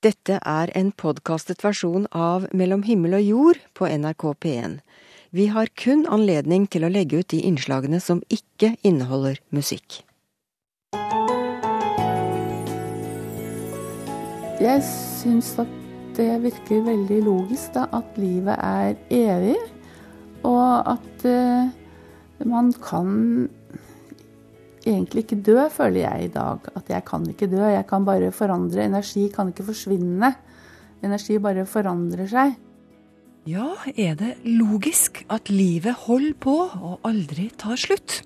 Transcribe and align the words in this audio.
Dette 0.00 0.38
er 0.48 0.70
en 0.72 0.94
podkastet 0.96 1.60
versjon 1.60 2.06
av 2.16 2.46
Mellom 2.56 2.86
himmel 2.86 3.18
og 3.18 3.26
jord 3.26 3.58
på 3.76 3.84
NRK 3.84 4.22
P1. 4.40 4.78
Vi 5.36 5.44
har 5.52 5.68
kun 5.76 6.06
anledning 6.08 6.64
til 6.72 6.86
å 6.86 6.88
legge 6.88 7.20
ut 7.20 7.28
de 7.28 7.42
innslagene 7.44 8.00
som 8.00 8.22
ikke 8.32 8.70
inneholder 8.80 9.42
musikk. 9.52 9.98
Jeg 14.56 14.80
syns 14.88 15.52
at 15.60 15.76
det 16.16 16.30
virker 16.46 16.80
veldig 16.88 17.20
logisk 17.28 17.76
da, 17.76 17.84
at 17.92 18.16
livet 18.16 18.56
er 18.56 18.96
evig, 19.12 19.58
og 20.48 20.96
at 20.96 21.28
uh, 21.28 21.68
man 22.48 22.72
kan 22.80 23.50
egentlig 24.90 25.24
ikke 25.24 25.40
dø, 25.46 25.58
føler 25.72 26.04
jeg 26.04 26.24
i 26.28 26.32
dag. 26.34 26.70
At 26.76 26.90
jeg 26.92 27.04
kan 27.08 27.26
ikke 27.30 27.50
dø. 27.50 27.62
Jeg 27.62 27.86
kan 27.88 28.06
bare 28.06 28.32
forandre. 28.34 28.84
Energi 28.84 29.28
kan 29.34 29.52
ikke 29.52 29.68
forsvinne. 29.70 30.34
Energi 31.02 31.38
bare 31.42 31.66
forandrer 31.68 32.28
seg. 32.30 32.58
Ja, 33.48 33.72
er 33.96 34.18
det 34.20 34.34
logisk 34.44 35.22
at 35.32 35.48
livet 35.48 35.96
holder 36.04 36.34
på 36.44 36.56
og 36.76 37.06
aldri 37.08 37.48
tar 37.56 37.80
slutt? 37.80 38.20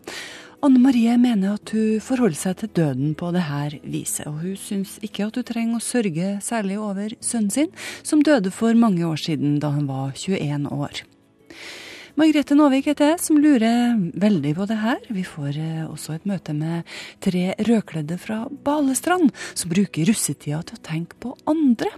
Anne 0.64 0.80
Marie 0.80 1.14
mener 1.20 1.58
at 1.58 1.70
hun 1.76 2.00
forholder 2.02 2.40
seg 2.40 2.56
til 2.62 2.70
døden 2.78 3.14
på 3.20 3.28
dette 3.36 3.82
viset, 3.84 4.24
og 4.26 4.40
hun 4.40 4.56
syns 4.58 4.96
ikke 5.04 5.28
at 5.28 5.38
hun 5.38 5.46
trenger 5.46 5.78
å 5.78 5.84
sørge 5.84 6.30
særlig 6.42 6.78
over 6.80 7.14
sønnen 7.20 7.52
sin, 7.52 7.74
som 8.02 8.24
døde 8.24 8.50
for 8.54 8.74
mange 8.74 9.04
år 9.04 9.20
siden 9.20 9.58
da 9.62 9.74
han 9.76 9.86
var 9.90 10.16
21 10.16 10.72
år. 10.72 11.04
Margrethe 12.14 12.54
Nåvik 12.54 12.86
heter 12.86 13.08
jeg, 13.10 13.20
som 13.24 13.38
lurer 13.42 13.96
veldig 14.22 14.52
på 14.54 14.64
det 14.70 14.76
her. 14.78 15.00
Vi 15.10 15.24
får 15.26 15.56
eh, 15.58 15.80
også 15.82 16.12
et 16.14 16.26
møte 16.30 16.52
med 16.54 16.86
tre 17.24 17.56
rødkledde 17.66 18.18
fra 18.22 18.44
Balestrand, 18.62 19.32
som 19.58 19.72
bruker 19.72 20.06
russetida 20.06 20.60
til 20.62 20.78
å 20.78 20.84
tenke 20.86 21.18
på 21.18 21.32
andre. 21.50 21.90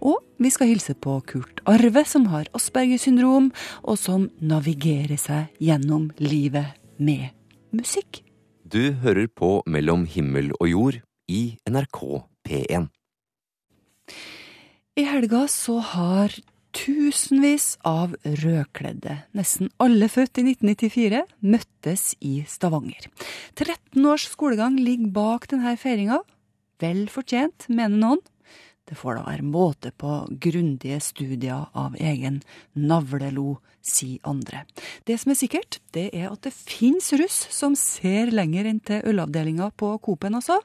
Og 0.00 0.22
vi 0.40 0.48
skal 0.52 0.70
hilse 0.72 0.96
på 0.96 1.18
Kurt 1.28 1.60
Arve, 1.68 2.06
som 2.08 2.24
har 2.32 2.48
Aspergers 2.56 3.04
syndrom, 3.04 3.50
og 3.84 4.00
som 4.00 4.30
navigerer 4.40 5.20
seg 5.20 5.52
gjennom 5.60 6.08
livet 6.24 6.80
med 6.96 7.28
musikk. 7.76 8.22
Du 8.64 8.96
hører 9.04 9.28
på 9.28 9.58
Mellom 9.68 10.08
himmel 10.08 10.54
og 10.56 10.72
jord 10.72 11.00
i 11.28 11.58
NRK 11.68 12.00
P1. 12.48 12.88
I 14.96 15.04
helga 15.04 15.44
så 15.52 15.82
har 15.84 16.32
Tusenvis 16.74 17.76
av 17.86 18.16
rødkledde, 18.24 19.20
nesten 19.36 19.70
alle 19.82 20.08
født 20.10 20.40
i 20.42 20.44
1994, 20.50 21.20
møttes 21.46 22.06
i 22.18 22.40
Stavanger. 22.50 23.06
13 23.54 24.02
års 24.10 24.26
skolegang 24.32 24.80
ligger 24.80 25.12
bak 25.14 25.46
denne 25.52 25.76
feiringa. 25.78 26.18
Vel 26.82 27.06
fortjent, 27.12 27.68
mener 27.70 27.94
noen. 28.00 28.24
Det 28.84 28.98
får 29.00 29.16
da 29.16 29.22
være 29.24 29.46
måte 29.48 29.94
på 29.96 30.24
grundige 30.44 30.98
studier 31.00 31.70
av 31.72 31.94
egen 31.96 32.42
navlelo, 32.76 33.58
si 33.84 34.18
andre. 34.24 34.62
Det 35.04 35.18
som 35.20 35.32
er 35.32 35.36
sikkert, 35.36 35.78
det 35.92 36.06
er 36.16 36.30
at 36.30 36.44
det 36.46 36.54
fins 36.56 37.10
russ 37.20 37.36
som 37.52 37.74
ser 37.76 38.32
lenger 38.32 38.64
enn 38.68 38.80
til 38.84 39.04
ølavdelinga 39.10 39.70
på 39.80 39.90
Coop-en, 40.04 40.38
altså. 40.38 40.56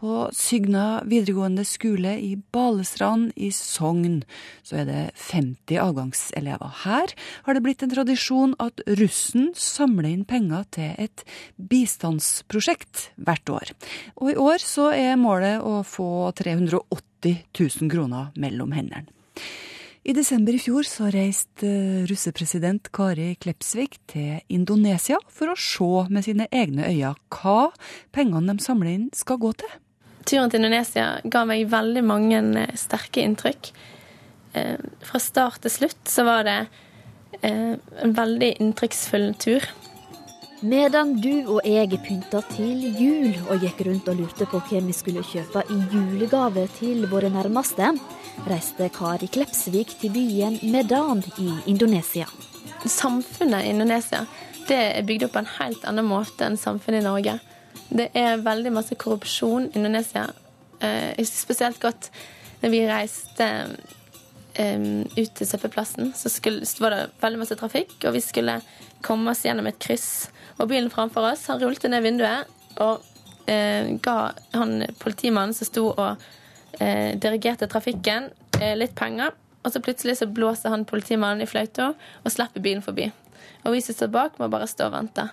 På 0.00 0.30
Sygna 0.32 1.02
videregående 1.08 1.64
skole 1.68 2.14
i 2.24 2.34
Balestrand 2.36 3.34
i 3.36 3.50
Sogn 3.52 4.22
så 4.64 4.80
er 4.80 4.88
det 4.88 5.02
50 5.26 5.80
avgangselever. 5.84 6.72
Her 6.84 7.12
har 7.44 7.56
det 7.56 7.64
blitt 7.64 7.84
en 7.84 7.92
tradisjon 7.92 8.56
at 8.60 8.80
russen 9.00 9.52
samler 9.56 10.10
inn 10.12 10.24
penger 10.28 10.64
til 10.76 10.92
et 11.04 11.24
bistandsprosjekt 11.56 13.10
hvert 13.16 13.56
år. 13.60 13.74
Og 14.20 14.32
i 14.32 14.38
år 14.40 14.64
så 14.64 14.90
er 14.96 15.20
målet 15.20 15.60
å 15.64 15.82
få 15.84 16.30
380 16.36 17.13
80 17.24 17.80
000 17.80 17.90
kroner 17.90 18.32
mellom 18.36 18.74
hendene. 18.76 19.08
I 20.04 20.12
desember 20.12 20.52
i 20.52 20.60
fjor 20.60 20.84
så 20.84 21.06
reiste 21.08 21.64
eh, 21.64 22.02
russepresident 22.04 22.90
Kari 22.92 23.30
Klepsvik 23.40 23.96
til 24.12 24.42
Indonesia 24.52 25.16
for 25.32 25.48
å 25.48 25.56
se 25.56 25.88
med 26.12 26.26
sine 26.26 26.44
egne 26.52 26.90
øyne 26.90 27.14
hva 27.32 27.70
pengene 28.12 28.52
de 28.52 28.64
samler 28.66 28.92
inn, 28.92 29.06
skal 29.16 29.40
gå 29.40 29.54
til. 29.62 29.70
Turen 30.28 30.52
til 30.52 30.60
Indonesia 30.60 31.06
ga 31.24 31.46
meg 31.48 31.70
veldig 31.72 32.04
mange 32.04 32.42
eh, 32.66 32.74
sterke 32.76 33.24
inntrykk. 33.24 33.72
Eh, 34.60 34.76
fra 35.08 35.22
start 35.24 35.64
til 35.64 35.72
slutt 35.72 36.12
så 36.12 36.28
var 36.28 36.44
det 36.50 36.58
en 37.44 38.12
veldig 38.16 38.54
inntrykksfull 38.62 39.32
tur. 39.40 39.64
Medan 40.64 41.10
du 41.20 41.44
og 41.52 41.66
jeg 41.68 41.98
pynta 42.06 42.38
til 42.48 42.86
jul 42.96 43.34
og 43.52 43.60
gikk 43.60 43.82
rundt 43.84 44.06
og 44.08 44.16
lurte 44.16 44.46
på 44.48 44.62
hva 44.64 44.78
vi 44.86 44.94
skulle 44.96 45.20
kjøpe 45.20 45.60
i 45.68 45.76
julegave 45.92 46.62
til 46.78 47.02
våre 47.10 47.28
nærmeste, 47.28 47.90
reiste 48.48 48.86
Kari 48.94 49.28
Klepsvik 49.28 49.92
til 50.00 50.14
byen 50.14 50.56
Medan 50.72 51.20
i 51.36 51.50
Indonesia. 51.68 52.24
Samfunnet 52.80 53.66
i 53.66 53.74
Indonesia 53.74 54.22
det 54.70 54.78
er 54.94 55.04
bygd 55.04 55.26
opp 55.26 55.34
på 55.34 55.42
en 55.42 55.52
helt 55.58 55.84
annen 55.90 56.08
måte 56.08 56.48
enn 56.48 56.56
samfunnet 56.56 57.02
i 57.02 57.08
Norge. 57.10 57.34
Det 57.92 58.08
er 58.16 58.40
veldig 58.40 58.72
masse 58.72 58.96
korrupsjon 58.96 59.68
i 59.68 59.76
Indonesia. 59.76 60.30
Eh, 60.80 61.10
jeg 61.10 61.26
husker 61.26 61.42
spesielt 61.42 61.82
godt 61.82 62.08
når 62.62 62.72
vi 62.72 62.86
reiste 62.88 63.50
um, 63.68 65.04
ut 65.12 65.36
til 65.36 65.44
søppelplassen, 65.50 66.14
så, 66.16 66.32
så 66.32 66.86
var 66.86 66.96
det 66.96 67.02
veldig 67.20 67.42
masse 67.42 67.60
trafikk, 67.60 67.98
og 68.06 68.16
vi 68.16 68.24
skulle 68.24 68.62
komme 69.04 69.34
oss 69.34 69.44
gjennom 69.44 69.68
et 69.68 69.82
kryss 69.84 70.30
og 70.58 70.68
bilen 70.70 70.92
framfor 70.92 71.32
oss, 71.32 71.46
han 71.50 71.62
rullte 71.62 71.90
ned 71.90 72.04
vinduet 72.04 72.50
og 72.82 73.02
eh, 73.50 73.90
ga 74.02 74.18
han 74.54 74.84
politimannen 75.00 75.54
som 75.56 75.68
sto 75.68 75.88
og 75.92 76.22
eh, 76.80 77.14
dirigerte 77.20 77.68
trafikken, 77.70 78.30
eh, 78.60 78.74
litt 78.78 78.94
penger. 78.98 79.34
Og 79.64 79.72
så 79.72 79.80
plutselig 79.80 80.18
så 80.20 80.28
blåser 80.28 80.74
han 80.74 80.86
politimannen 80.88 81.44
i 81.44 81.48
fløyta 81.48 81.92
og 81.94 82.32
slipper 82.32 82.62
bilen 82.64 82.84
forbi. 82.84 83.08
Og 83.64 83.74
vi 83.74 83.82
som 83.84 83.96
står 83.96 84.12
bak, 84.12 84.38
må 84.38 84.50
bare 84.52 84.68
stå 84.68 84.90
og 84.90 84.96
vente. 84.98 85.28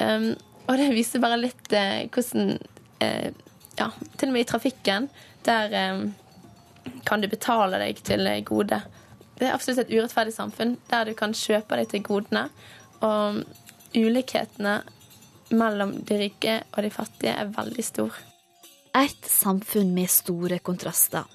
Um, 0.00 0.32
og 0.66 0.78
det 0.80 0.90
viser 0.92 1.22
bare 1.22 1.38
litt 1.40 1.72
eh, 1.72 2.06
hvordan 2.12 2.56
eh, 3.04 3.32
Ja, 3.76 3.90
til 4.16 4.30
og 4.30 4.32
med 4.32 4.46
i 4.46 4.48
trafikken, 4.48 5.10
der 5.44 5.74
eh, 5.76 5.98
kan 7.04 7.20
du 7.20 7.28
betale 7.28 7.76
deg 7.82 7.98
til 8.08 8.24
gode. 8.48 8.78
Det 9.36 9.44
er 9.44 9.52
absolutt 9.52 9.82
et 9.82 9.92
urettferdig 9.92 10.32
samfunn 10.32 10.78
der 10.88 11.04
du 11.04 11.12
kan 11.18 11.36
kjøpe 11.36 11.76
deg 11.76 11.90
til 11.92 12.04
godene. 12.06 12.46
Og 13.04 13.42
ulikhetene 13.96 14.80
mellom 15.56 15.96
de 16.06 16.20
rike 16.20 16.60
og 16.74 16.84
de 16.84 16.92
fattige 16.92 17.34
er 17.34 17.50
veldig 17.54 17.84
stor. 17.84 18.14
Et 18.96 19.28
samfunn 19.28 19.92
med 19.96 20.10
store 20.10 20.60
kontraster. 20.64 21.26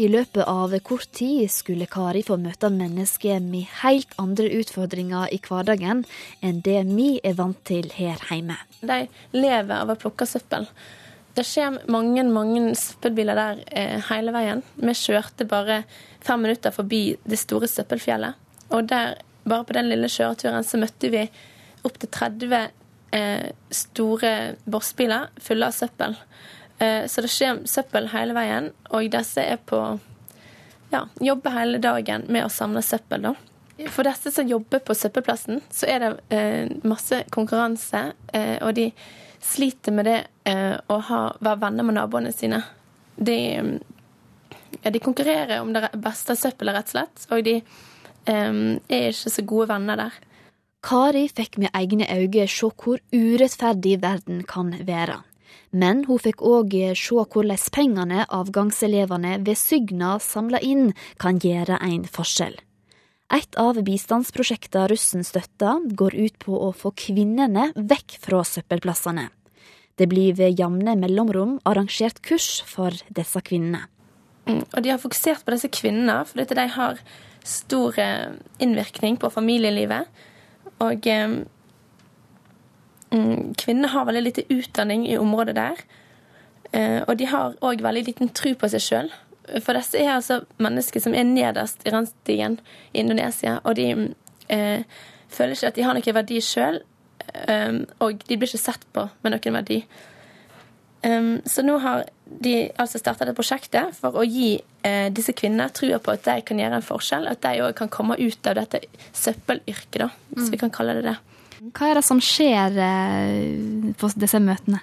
I 0.00 0.06
løpet 0.08 0.46
av 0.48 0.72
kort 0.86 1.10
tid 1.12 1.50
skulle 1.52 1.88
Kari 1.90 2.22
få 2.24 2.38
møte 2.40 2.70
mennesker 2.72 3.42
med 3.44 3.68
helt 3.82 4.14
andre 4.22 4.46
utfordringer 4.56 5.28
i 5.34 5.40
hverdagen 5.44 6.06
enn 6.40 6.62
det 6.64 6.78
vi 6.88 7.10
er 7.20 7.36
vant 7.36 7.58
til 7.68 7.90
her 7.92 8.22
hjemme. 8.30 8.56
De 8.80 9.02
lever 9.36 9.74
av 9.76 9.92
å 9.92 9.98
plukke 10.00 10.24
søppel. 10.24 10.64
Det 11.36 11.44
skjer 11.44 11.82
mange 11.92 12.24
mange 12.32 12.72
søppelbiler 12.78 13.36
der 13.38 13.60
eh, 13.68 13.98
hele 14.08 14.32
veien. 14.34 14.64
Vi 14.80 14.96
kjørte 14.96 15.44
bare 15.50 15.82
fem 16.24 16.46
minutter 16.46 16.72
forbi 16.72 17.02
det 17.28 17.38
store 17.42 17.68
søppelfjellet. 17.68 18.40
Og 18.72 18.88
der, 18.88 19.20
bare 19.44 19.66
på 19.68 19.76
den 19.76 19.92
lille 19.92 20.08
kjøreturen 20.08 20.64
så 20.64 20.80
møtte 20.80 21.12
vi 21.12 21.26
opptil 21.86 22.10
30 22.12 22.54
eh, 23.10 23.50
store 23.70 24.32
bossbiler 24.64 25.30
fulle 25.40 25.68
av 25.70 25.76
søppel. 25.76 26.16
Eh, 26.78 27.06
så 27.06 27.24
det 27.24 27.32
skjer 27.32 27.64
søppel 27.68 28.10
hele 28.14 28.36
veien, 28.36 28.70
og 28.90 29.10
disse 29.12 29.44
er 29.44 29.60
på 29.66 29.82
ja, 30.90 31.04
jobber 31.20 31.54
hele 31.54 31.78
dagen 31.78 32.26
med 32.28 32.44
å 32.44 32.52
samle 32.52 32.82
søppel. 32.82 33.22
da. 33.28 33.34
For 33.88 34.04
disse 34.04 34.32
som 34.34 34.48
jobber 34.48 34.82
på 34.84 34.94
søppelplassen, 34.94 35.62
så 35.70 35.88
er 35.88 36.02
det 36.02 36.10
eh, 36.34 36.72
masse 36.82 37.22
konkurranse, 37.32 38.10
eh, 38.32 38.56
og 38.64 38.74
de 38.76 38.90
sliter 39.40 39.94
med 39.94 40.08
det 40.08 40.18
eh, 40.50 40.76
å 40.86 40.98
ha, 41.08 41.20
være 41.40 41.62
venner 41.62 41.86
med 41.86 41.96
naboene 41.96 42.32
sine. 42.34 42.60
De, 43.16 43.38
ja, 44.82 44.90
de 44.90 45.00
konkurrerer 45.00 45.62
om 45.62 45.72
det 45.72 45.88
beste 46.00 46.36
søppelet, 46.36 46.76
rett 46.76 46.90
og 46.90 46.96
slett, 46.96 47.24
og 47.30 47.46
de 47.46 47.56
eh, 47.60 48.60
er 48.90 49.08
ikke 49.14 49.36
så 49.36 49.46
gode 49.48 49.70
venner 49.72 50.04
der. 50.04 50.18
Kari 50.80 51.26
fikk 51.28 51.58
med 51.60 51.74
egne 51.76 52.06
øyne 52.08 52.46
se 52.48 52.70
hvor 52.70 53.00
urettferdig 53.12 54.00
verden 54.02 54.42
kan 54.48 54.72
være. 54.86 55.20
Men 55.72 56.04
hun 56.08 56.18
fikk 56.18 56.40
òg 56.42 56.72
se 56.98 57.14
hvordan 57.14 57.68
pengene 57.72 58.24
avgangselevene 58.26 59.38
ved 59.46 59.58
Sygna 59.58 60.18
samla 60.18 60.58
inn, 60.60 60.92
kan 61.18 61.38
gjøre 61.38 61.78
en 61.84 62.04
forskjell. 62.04 62.56
Et 63.30 63.58
av 63.62 63.76
bistandsprosjektene 63.86 64.88
russen 64.90 65.22
støtter, 65.22 65.84
går 65.94 66.16
ut 66.18 66.38
på 66.42 66.56
å 66.56 66.72
få 66.74 66.90
kvinnene 66.98 67.70
vekk 67.76 68.16
fra 68.24 68.42
søppelplassene. 68.42 69.28
Det 69.94 70.08
blir 70.10 70.34
ved 70.34 70.58
jevne 70.58 70.96
mellomrom 70.98 71.58
arrangert 71.68 72.18
kurs 72.24 72.62
for 72.66 72.96
disse 73.12 73.42
kvinnene. 73.44 73.84
Mm, 74.48 74.64
og 74.64 74.82
de 74.82 74.90
har 74.90 74.98
fokusert 74.98 75.44
på 75.44 75.54
disse 75.54 75.70
kvinnene 75.70 76.24
fordi 76.26 76.56
de 76.56 76.66
har 76.74 76.98
stor 77.46 77.98
eh, 78.00 78.32
innvirkning 78.64 79.20
på 79.20 79.30
familielivet. 79.30 80.08
Og 80.80 81.06
eh, 81.06 81.34
kvinner 83.60 83.88
har 83.92 84.06
veldig 84.08 84.22
lite 84.22 84.46
utdanning 84.52 85.08
i 85.08 85.18
området 85.18 85.56
der. 85.58 85.82
Eh, 86.72 87.00
og 87.06 87.18
de 87.18 87.26
har 87.26 87.56
òg 87.66 87.82
veldig 87.82 88.04
liten 88.06 88.32
tro 88.36 88.54
på 88.54 88.70
seg 88.70 88.86
sjøl. 88.86 89.10
for 89.64 89.74
disse 89.74 89.98
er 89.98 90.12
altså 90.14 90.44
mennesker 90.62 91.00
som 91.02 91.14
er 91.14 91.24
nederst 91.26 91.82
i 91.86 91.90
randstigen 91.90 92.60
i 92.94 93.00
Indonesia, 93.00 93.58
og 93.64 93.74
de 93.76 94.14
eh, 94.48 94.84
føler 95.28 95.56
ikke 95.56 95.66
at 95.66 95.76
de 95.76 95.82
har 95.82 95.96
noen 95.96 96.14
verdi 96.14 96.40
sjøl, 96.40 96.80
um, 97.48 97.80
og 97.98 98.22
de 98.28 98.36
blir 98.36 98.48
ikke 98.48 98.62
sett 98.62 98.86
på 98.94 99.08
med 99.22 99.34
noen 99.34 99.56
verdi. 99.58 99.80
Um, 101.00 101.38
så 101.48 101.62
nå 101.64 101.78
har 101.80 102.04
de 102.44 102.54
altså 102.76 103.00
starta 103.00 103.24
det 103.24 103.32
prosjektet 103.38 103.96
for 103.96 104.20
å 104.20 104.24
gi 104.28 104.52
eh, 104.84 105.08
disse 105.14 105.32
kvinnene 105.32 105.72
trua 105.72 105.96
på 106.02 106.12
at 106.12 106.26
de 106.26 106.42
kan 106.46 106.60
gjøre 106.60 106.76
en 106.76 106.84
forskjell, 106.84 107.26
at 107.30 107.40
de 107.42 107.62
òg 107.64 107.72
kan 107.78 107.90
komme 107.92 108.18
ut 108.20 108.50
av 108.50 108.58
dette 108.58 108.82
søppelyrket, 109.16 110.02
da, 110.04 110.10
hvis 110.34 110.50
mm. 110.50 110.52
vi 110.52 110.60
kan 110.60 110.72
kalle 110.74 110.98
det 110.98 111.06
det. 111.08 111.16
Hva 111.60 111.90
er 111.90 111.98
det 111.98 112.04
som 112.06 112.20
skjer 112.24 112.76
eh, 112.84 113.90
på 114.00 114.12
disse 114.20 114.40
møtene? 114.44 114.82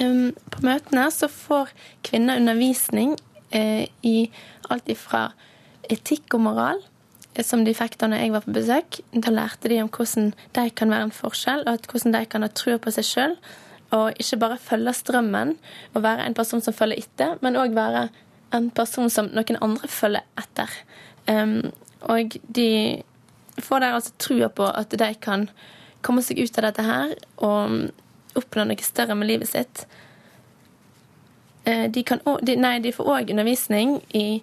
Um, 0.00 0.32
på 0.50 0.64
møtene 0.66 1.04
så 1.14 1.28
får 1.30 1.74
kvinner 2.06 2.40
undervisning 2.40 3.12
eh, 3.54 3.86
i 4.02 4.16
alt 4.72 4.88
ifra 4.90 5.28
etikk 5.90 6.38
og 6.38 6.46
moral, 6.48 6.80
eh, 7.34 7.44
som 7.46 7.66
de 7.66 7.74
fikk 7.76 7.98
da 8.00 8.08
når 8.10 8.24
jeg 8.24 8.34
var 8.34 8.46
på 8.46 8.56
besøk. 8.56 9.02
Da 9.12 9.34
lærte 9.34 9.70
de 9.70 9.82
om 9.82 9.92
hvordan 9.92 10.32
de 10.56 10.66
kan 10.70 10.94
være 10.94 11.10
en 11.10 11.14
forskjell, 11.14 11.66
og 11.66 11.90
hvordan 11.90 12.16
de 12.16 12.24
kan 12.30 12.46
ha 12.46 12.50
trua 12.50 12.80
på 12.82 12.94
seg 12.94 13.10
sjøl 13.10 13.38
og 13.92 14.20
ikke 14.20 14.40
bare 14.42 14.58
følge 14.58 14.94
strømmen 14.96 15.56
og 15.94 16.02
være 16.02 16.26
en 16.26 16.34
person 16.34 16.62
som 16.64 16.74
følger 16.74 17.04
etter, 17.04 17.36
men 17.42 17.58
òg 17.60 17.76
være 17.76 18.08
en 18.54 18.70
person 18.74 19.10
som 19.10 19.30
noen 19.34 19.58
andre 19.62 19.90
følger 19.90 20.24
etter. 20.40 20.70
Um, 21.28 21.72
og 22.00 22.36
de 22.56 23.02
får 23.58 23.80
der 23.80 23.96
altså 23.96 24.12
trua 24.18 24.48
på 24.48 24.66
at 24.66 24.94
de 24.98 25.10
kan 25.20 25.48
komme 26.04 26.22
seg 26.22 26.42
ut 26.42 26.58
av 26.58 26.68
dette 26.68 26.84
her 26.84 27.14
og 27.36 27.92
oppnå 28.38 28.66
noe 28.68 28.84
større 28.84 29.16
med 29.16 29.30
livet 29.30 29.48
sitt. 29.48 29.84
Eh, 31.64 31.86
de, 31.90 32.02
kan, 32.04 32.20
de, 32.42 32.56
nei, 32.60 32.76
de 32.84 32.92
får 32.92 33.08
òg 33.08 33.32
undervisning 33.32 33.96
i 34.12 34.42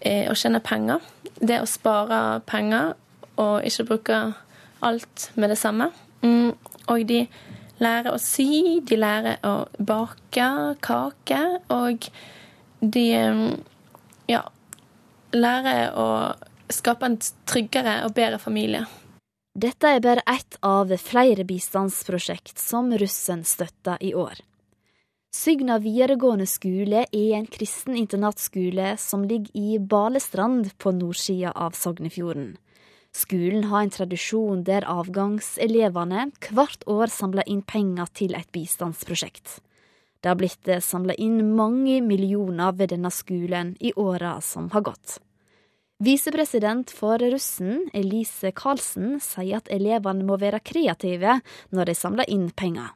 eh, 0.00 0.26
å 0.30 0.34
tjene 0.34 0.62
penger. 0.64 1.04
Det 1.38 1.60
å 1.62 1.68
spare 1.70 2.40
penger 2.48 2.96
og 3.40 3.68
ikke 3.68 3.86
bruke 3.92 4.22
alt 4.82 5.28
med 5.38 5.52
det 5.52 5.58
samme. 5.60 5.92
Mm, 6.24 6.50
og 6.90 7.04
de 7.06 7.26
lærer 7.82 8.14
å 8.14 8.20
sy, 8.20 8.80
de 8.86 8.98
lærer 8.98 9.42
å 9.46 9.66
bake 9.78 10.48
kake, 10.84 11.42
og 11.74 12.08
de 12.80 13.06
ja, 14.30 14.42
lærer 15.34 15.92
å 15.98 16.08
skape 16.72 17.08
en 17.08 17.18
tryggere 17.48 18.00
og 18.06 18.14
bedre 18.16 18.40
familie. 18.42 18.86
Dette 19.52 19.90
er 19.90 20.00
bare 20.00 20.24
ett 20.26 20.56
av 20.64 20.94
flere 20.96 21.44
bistandsprosjekt 21.44 22.56
som 22.58 22.88
russen 22.96 23.44
støtter 23.44 24.00
i 24.00 24.14
år. 24.16 24.40
Sygna 25.32 25.78
videregående 25.80 26.46
skole 26.48 27.06
er 27.08 27.34
en 27.36 27.46
kristen 27.48 27.96
internatskole 27.96 28.94
som 29.00 29.24
ligger 29.24 29.56
i 29.56 29.78
Balestrand 29.78 30.72
på 30.80 30.92
nordsida 30.96 31.52
av 31.56 31.76
Sognefjorden. 31.76 32.54
Skolen 33.12 33.64
har 33.68 33.82
en 33.82 33.92
tradisjon 33.92 34.62
der 34.64 34.86
avgangselevene 34.88 36.30
hvert 36.48 36.86
år 36.88 37.12
samler 37.12 37.44
inn 37.50 37.60
penger 37.60 38.08
til 38.16 38.32
et 38.38 38.48
bistandsprosjekt. 38.56 39.58
Det 40.22 40.30
har 40.30 40.38
blitt 40.40 40.70
samla 40.86 41.16
inn 41.20 41.52
mange 41.56 41.98
millioner 42.04 42.72
ved 42.78 42.94
denne 42.94 43.10
skolen 43.12 43.74
i 43.80 43.92
åra 44.00 44.38
som 44.40 44.70
har 44.72 44.86
gått. 44.86 45.18
Visepresident 46.02 46.90
for 46.90 47.20
russen, 47.20 47.84
Elise 47.94 48.50
Karlsen, 48.56 49.20
sier 49.22 49.60
at 49.60 49.68
elevene 49.70 50.24
må 50.26 50.38
være 50.40 50.62
kreative 50.64 51.36
når 51.70 51.90
de 51.90 51.94
samler 51.98 52.32
inn 52.32 52.48
penger. 52.50 52.90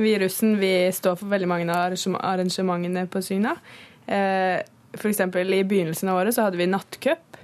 Vi 0.00 0.14
i 0.14 0.18
russen 0.18 0.56
vi 0.58 0.72
står 0.94 1.20
for 1.20 1.30
veldig 1.30 1.50
mange 1.50 1.68
av 1.68 1.92
arrangementene 1.92 3.04
på 3.12 3.22
Syna. 3.22 3.58
Eh, 4.06 4.64
F.eks. 4.96 5.20
i 5.20 5.64
begynnelsen 5.68 6.08
av 6.08 6.22
året 6.22 6.34
så 6.34 6.48
hadde 6.48 6.58
vi 6.58 6.66
nattcup, 6.72 7.42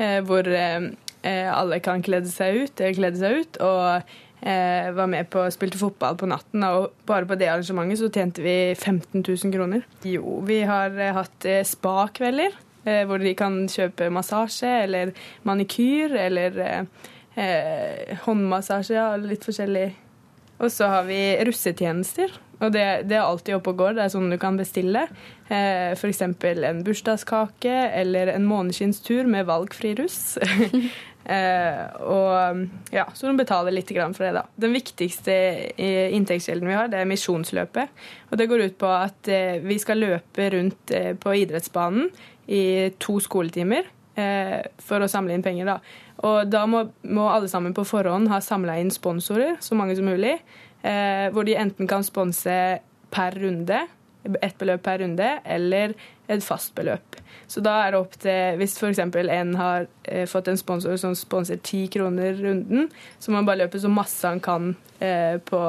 eh, 0.00 0.22
hvor 0.26 0.48
eh, 0.48 0.80
Eh, 0.80 1.05
alle 1.26 1.80
kan 1.82 2.04
kledde 2.06 2.30
seg 2.30 2.62
ut, 2.62 2.82
kledde 2.96 3.18
seg 3.18 3.40
ut, 3.42 3.58
og 3.64 4.06
eh, 4.46 4.92
var 4.94 5.10
med 5.10 5.28
på 5.32 5.42
spilte 5.54 5.80
fotball 5.80 6.18
på 6.20 6.28
natten. 6.30 6.62
Og 6.68 6.92
bare 7.08 7.28
på 7.28 7.38
det 7.40 7.50
arrangementet 7.50 8.02
så 8.02 8.12
tjente 8.12 8.44
vi 8.44 8.74
15 8.74 9.22
000 9.22 9.54
kroner. 9.54 9.84
Jo, 10.06 10.38
vi 10.46 10.60
har 10.68 10.94
eh, 10.94 11.14
hatt 11.16 11.50
spa-kvelder 11.66 12.62
hvor 12.86 13.18
de 13.18 13.32
kan 13.34 13.64
kjøpe 13.66 14.06
massasje 14.14 14.68
eller 14.84 15.10
manikyr 15.42 16.12
eller 16.22 16.60
eh, 17.36 18.18
håndmassasje, 18.24 18.94
ja, 18.94 19.08
litt 19.18 19.42
forskjellig. 19.46 19.88
Og 20.62 20.72
så 20.72 20.88
har 20.92 21.08
vi 21.08 21.18
russetjenester. 21.44 22.32
Og 22.56 22.70
det, 22.72 22.84
det, 23.10 23.18
er 23.18 23.26
alltid 23.26 23.58
oppe 23.58 23.74
og 23.74 23.82
går. 23.82 23.96
Det 23.96 24.06
er 24.06 24.12
sånn 24.14 24.32
du 24.32 24.38
kan 24.40 24.56
bestille. 24.56 25.02
Eh, 25.50 25.92
F.eks. 25.92 26.22
en 26.24 26.80
bursdagskake 26.86 27.74
eller 28.00 28.32
en 28.32 28.48
måneskinnstur 28.48 29.28
med 29.28 29.48
valgfri 29.50 29.92
russ. 30.00 30.38
Eh, 31.26 31.86
og 32.06 32.92
ja, 32.94 33.08
Så 33.14 33.26
de 33.26 33.34
betaler 33.40 33.74
litt 33.74 33.90
for 33.90 34.22
det, 34.22 34.32
da. 34.36 34.44
Den 34.54 34.74
viktigste 34.76 35.34
eh, 35.74 36.14
inntektskilden 36.14 36.68
vi 36.68 36.76
har, 36.76 36.90
det 36.92 37.00
er 37.02 37.10
misjonsløpet. 37.10 37.90
Og 38.30 38.38
det 38.38 38.46
går 38.46 38.66
ut 38.68 38.78
på 38.78 38.90
at 38.92 39.28
eh, 39.28 39.58
vi 39.64 39.78
skal 39.82 40.02
løpe 40.02 40.50
rundt 40.54 40.94
på 41.20 41.36
idrettsbanen 41.42 42.10
i 42.46 42.92
to 43.02 43.18
skoletimer 43.20 43.92
for 44.16 45.02
å 45.04 45.08
samle 45.12 45.34
inn 45.36 45.42
penger, 45.44 45.66
da. 45.68 45.74
Og 46.24 46.46
da 46.48 46.62
må, 46.64 46.86
må 47.04 47.26
alle 47.28 47.50
sammen 47.52 47.74
på 47.76 47.82
forhånd 47.84 48.30
ha 48.30 48.38
samla 48.40 48.78
inn 48.80 48.88
sponsorer, 48.88 49.58
så 49.60 49.76
mange 49.76 49.92
som 49.98 50.08
mulig. 50.08 50.38
Hvor 50.80 51.44
de 51.44 51.58
enten 51.60 51.90
kan 51.90 52.06
sponse 52.06 52.54
per 53.12 53.36
runde, 53.36 53.82
ett 54.42 54.58
beløp 54.58 54.82
per 54.86 55.00
runde, 55.02 55.28
eller 55.44 55.94
et 56.26 56.44
fast 56.44 56.74
beløp. 56.74 57.18
Så 57.46 57.62
da 57.62 57.76
er 57.84 57.94
det 57.94 58.00
opp 58.00 58.14
til 58.18 58.58
Hvis 58.60 58.76
f.eks. 58.80 59.00
en 59.00 59.52
har 59.58 59.86
eh, 60.04 60.26
fått 60.26 60.48
en 60.50 60.58
sponsor 60.58 60.96
som 61.00 61.14
sponser 61.14 61.60
ti 61.62 61.86
kroner 61.92 62.34
runden, 62.42 62.88
så 63.18 63.30
må 63.30 63.40
han 63.40 63.48
bare 63.48 63.64
løpe 63.64 63.80
så 63.80 63.90
masse 63.92 64.26
han 64.26 64.40
kan 64.42 64.74
eh, 64.98 65.38
på, 65.38 65.60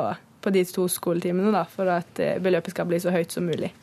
på, 0.41 0.53
de 0.53 0.63
to 0.65 0.87
skoletimene 0.89 1.53
da, 1.53 1.65
for 1.69 1.89
at 1.91 2.23
eh, 2.23 2.39
beløpet 2.41 2.73
skal 2.73 2.89
bli 2.89 3.01
så 3.03 3.13
høyt 3.13 3.35
som 3.35 3.45
mulig. 3.45 3.73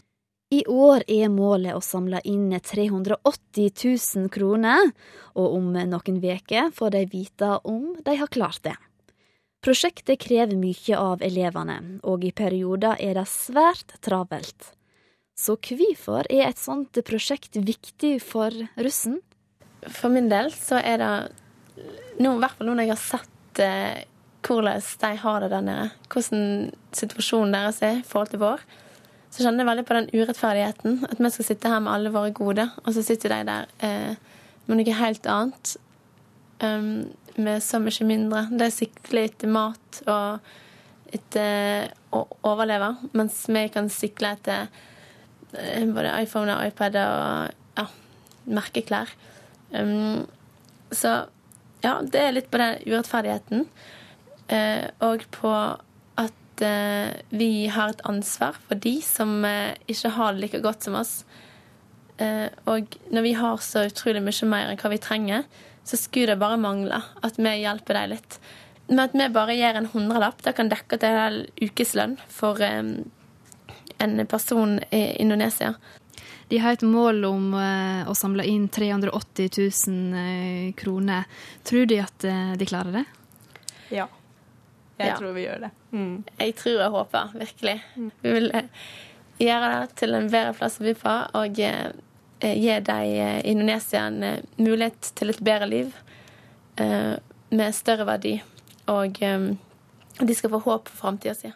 I 0.55 0.63
år 0.71 1.03
er 1.11 1.31
målet 1.33 1.75
å 1.75 1.83
samle 1.83 2.21
inn 2.31 2.53
380 2.53 3.71
000 3.81 4.29
kroner, 4.31 4.91
og 5.35 5.57
om 5.57 5.71
noen 5.75 6.19
uker 6.21 6.71
får 6.75 6.95
de 6.95 7.07
vite 7.11 7.49
om 7.65 7.95
de 8.05 8.19
har 8.21 8.31
klart 8.31 8.63
det. 8.67 8.77
Prosjektet 9.65 10.21
krever 10.21 10.59
mye 10.61 10.97
av 11.01 11.23
elevene, 11.25 11.79
og 12.05 12.25
i 12.27 12.35
perioder 12.37 12.99
er 13.01 13.17
det 13.17 13.25
svært 13.31 13.95
travelt. 14.05 14.75
Så 15.35 15.57
hvorfor 15.57 16.29
er 16.29 16.51
et 16.51 16.61
sånt 16.61 16.99
prosjekt 17.09 17.57
viktig 17.57 18.19
for 18.23 18.53
russen? 18.77 19.23
For 19.89 20.13
min 20.13 20.29
del 20.29 20.53
så 20.53 20.83
er 20.85 21.01
det 21.01 21.15
nå, 22.21 22.35
i 22.35 22.43
hvert 22.43 22.59
fall 22.59 22.69
nå 22.69 22.77
når 22.77 22.85
jeg 22.85 22.93
har 22.93 23.03
sett 23.03 23.63
eh, 23.65 24.05
hvordan 24.45 24.85
de 25.01 25.13
har 25.25 25.41
det 25.41 25.51
der 25.55 25.65
nede, 25.65 25.89
hvordan 26.13 26.47
situasjonen 26.95 27.57
deres 27.57 27.81
er 27.83 27.99
i 28.03 28.07
forhold 28.07 28.35
til 28.35 28.45
vår, 28.45 28.63
så 29.33 29.43
kjenner 29.43 29.65
jeg 29.65 29.71
veldig 29.73 29.87
på 29.89 29.97
den 29.97 30.13
urettferdigheten. 30.13 31.01
At 31.09 31.19
vi 31.19 31.33
skal 31.35 31.49
sitte 31.49 31.73
her 31.73 31.81
med 31.83 31.97
alle 31.97 32.13
våre 32.15 32.37
gode, 32.37 32.69
og 32.85 32.95
så 32.95 33.03
sitter 33.03 33.33
de 33.33 33.41
der 33.49 33.73
eh, 33.81 34.37
med 34.69 34.79
noe 34.79 35.01
helt 35.01 35.27
annet. 35.27 35.77
Um, 36.63 37.11
med 37.37 37.63
så 37.63 37.81
mye 37.83 38.07
mindre. 38.09 38.47
De 38.53 38.71
sikler 38.73 39.29
etter 39.29 39.51
mat 39.51 40.03
og 40.07 41.15
etter 41.15 41.93
å 42.15 42.25
overleve, 42.47 42.95
mens 43.15 43.45
vi 43.51 43.69
kan 43.75 43.91
sikle 43.93 44.35
etter 44.35 44.69
Eh, 45.55 45.87
både 45.87 46.13
iPhone 46.23 46.55
og 46.57 46.67
iPad 46.67 46.99
og 46.99 47.79
ja, 47.79 47.87
merkeklær. 48.51 49.11
Um, 49.75 50.25
så 50.95 51.25
ja, 51.85 51.99
det 52.03 52.21
er 52.21 52.35
litt 52.35 52.51
på 52.51 52.61
den 52.61 52.81
urettferdigheten. 52.87 53.67
Uh, 54.51 54.91
og 55.05 55.25
på 55.35 55.53
at 56.21 56.65
uh, 56.65 57.13
vi 57.33 57.67
har 57.73 57.95
et 57.95 58.05
ansvar 58.09 58.59
for 58.67 58.81
de 58.81 58.99
som 59.05 59.39
uh, 59.47 59.73
ikke 59.91 60.15
har 60.19 60.35
det 60.35 60.45
like 60.45 60.63
godt 60.65 60.87
som 60.87 60.99
oss. 61.01 61.23
og 62.71 62.93
når 63.11 63.23
vi 63.23 63.33
har 63.35 63.57
så 63.59 63.89
utrolig 63.89 64.21
mye 64.23 64.47
mer 64.47 64.69
enn 64.71 64.77
hva 64.79 64.91
vi 64.93 65.01
trenger, 65.03 65.49
så 65.85 65.99
skulle 66.01 66.33
det 66.33 66.41
bare 66.41 66.61
mangle 66.61 67.01
at 67.25 67.41
vi 67.41 67.57
hjelper 67.61 68.01
deg 68.01 68.15
litt. 68.17 68.39
Men 68.89 69.07
at 69.07 69.17
vi 69.17 69.29
bare 69.33 69.57
gir 69.57 69.77
en 69.79 69.91
hundrelapp, 69.93 70.43
det 70.45 70.55
kan 70.57 70.71
dekke 70.73 70.99
til 71.01 71.11
en 71.11 71.21
hel 71.21 71.39
ukeslønn 71.61 72.17
for 72.29 72.61
en 72.65 74.27
person 74.29 74.79
i 74.91 75.05
Indonesia. 75.23 75.75
De 76.49 76.59
har 76.59 76.73
et 76.77 76.83
mål 76.83 77.25
om 77.25 77.55
uh, 77.57 78.05
å 78.11 78.15
samle 78.17 78.45
inn 78.49 78.67
380 78.69 79.49
000 79.89 80.19
uh, 80.19 80.73
kroner. 80.77 81.25
Tror 81.65 81.89
de 81.89 82.01
at 82.05 82.27
uh, 82.29 82.53
de 82.61 82.69
klarer 82.69 83.01
det? 83.01 83.05
Ja. 83.95 84.07
Jeg 85.01 85.09
ja. 85.11 85.17
tror 85.19 85.33
vi 85.35 85.47
gjør 85.47 85.65
det. 85.65 85.71
Mm. 85.91 86.17
Jeg 86.39 86.55
tror 86.61 86.85
og 86.85 86.99
håper, 87.01 87.33
virkelig. 87.41 87.79
Vi 87.97 88.35
vil 88.37 88.53
gjøre 89.43 89.73
det 89.73 89.97
til 89.99 90.15
en 90.15 90.29
bedre 90.31 90.53
plass 90.55 90.79
å 90.79 90.87
bo 90.87 90.95
på 91.01 91.15
og 91.41 91.59
gi 92.53 92.79
de 92.85 92.99
indonesierne 93.49 94.37
mulighet 94.61 95.13
til 95.17 95.33
et 95.33 95.43
bedre 95.45 95.69
liv 95.71 95.93
med 96.77 97.75
større 97.77 98.07
verdi. 98.09 98.39
Og 98.93 99.19
de 99.19 100.35
skal 100.37 100.53
få 100.53 100.61
håp 100.67 100.91
for 100.91 101.07
framtida 101.07 101.35
si. 101.39 101.53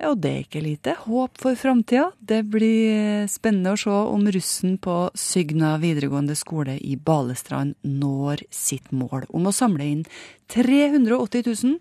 Ja, 0.00 0.14
og 0.14 0.22
det 0.24 0.30
er 0.32 0.44
ikke 0.46 0.62
lite 0.64 0.94
håp 1.02 1.36
for 1.42 1.58
framtida. 1.60 2.06
Det 2.16 2.40
blir 2.48 3.26
spennende 3.28 3.74
å 3.74 3.80
se 3.80 3.92
om 3.92 4.22
russen 4.32 4.78
på 4.80 4.94
Sygna 5.12 5.74
videregående 5.82 6.36
skole 6.40 6.78
i 6.80 6.96
Balestrand 6.96 7.76
når 7.84 8.46
sitt 8.48 8.88
mål 8.96 9.26
om 9.28 9.50
å 9.50 9.52
samle 9.52 9.84
inn 9.84 10.06
380 10.54 11.44
000. 11.50 11.76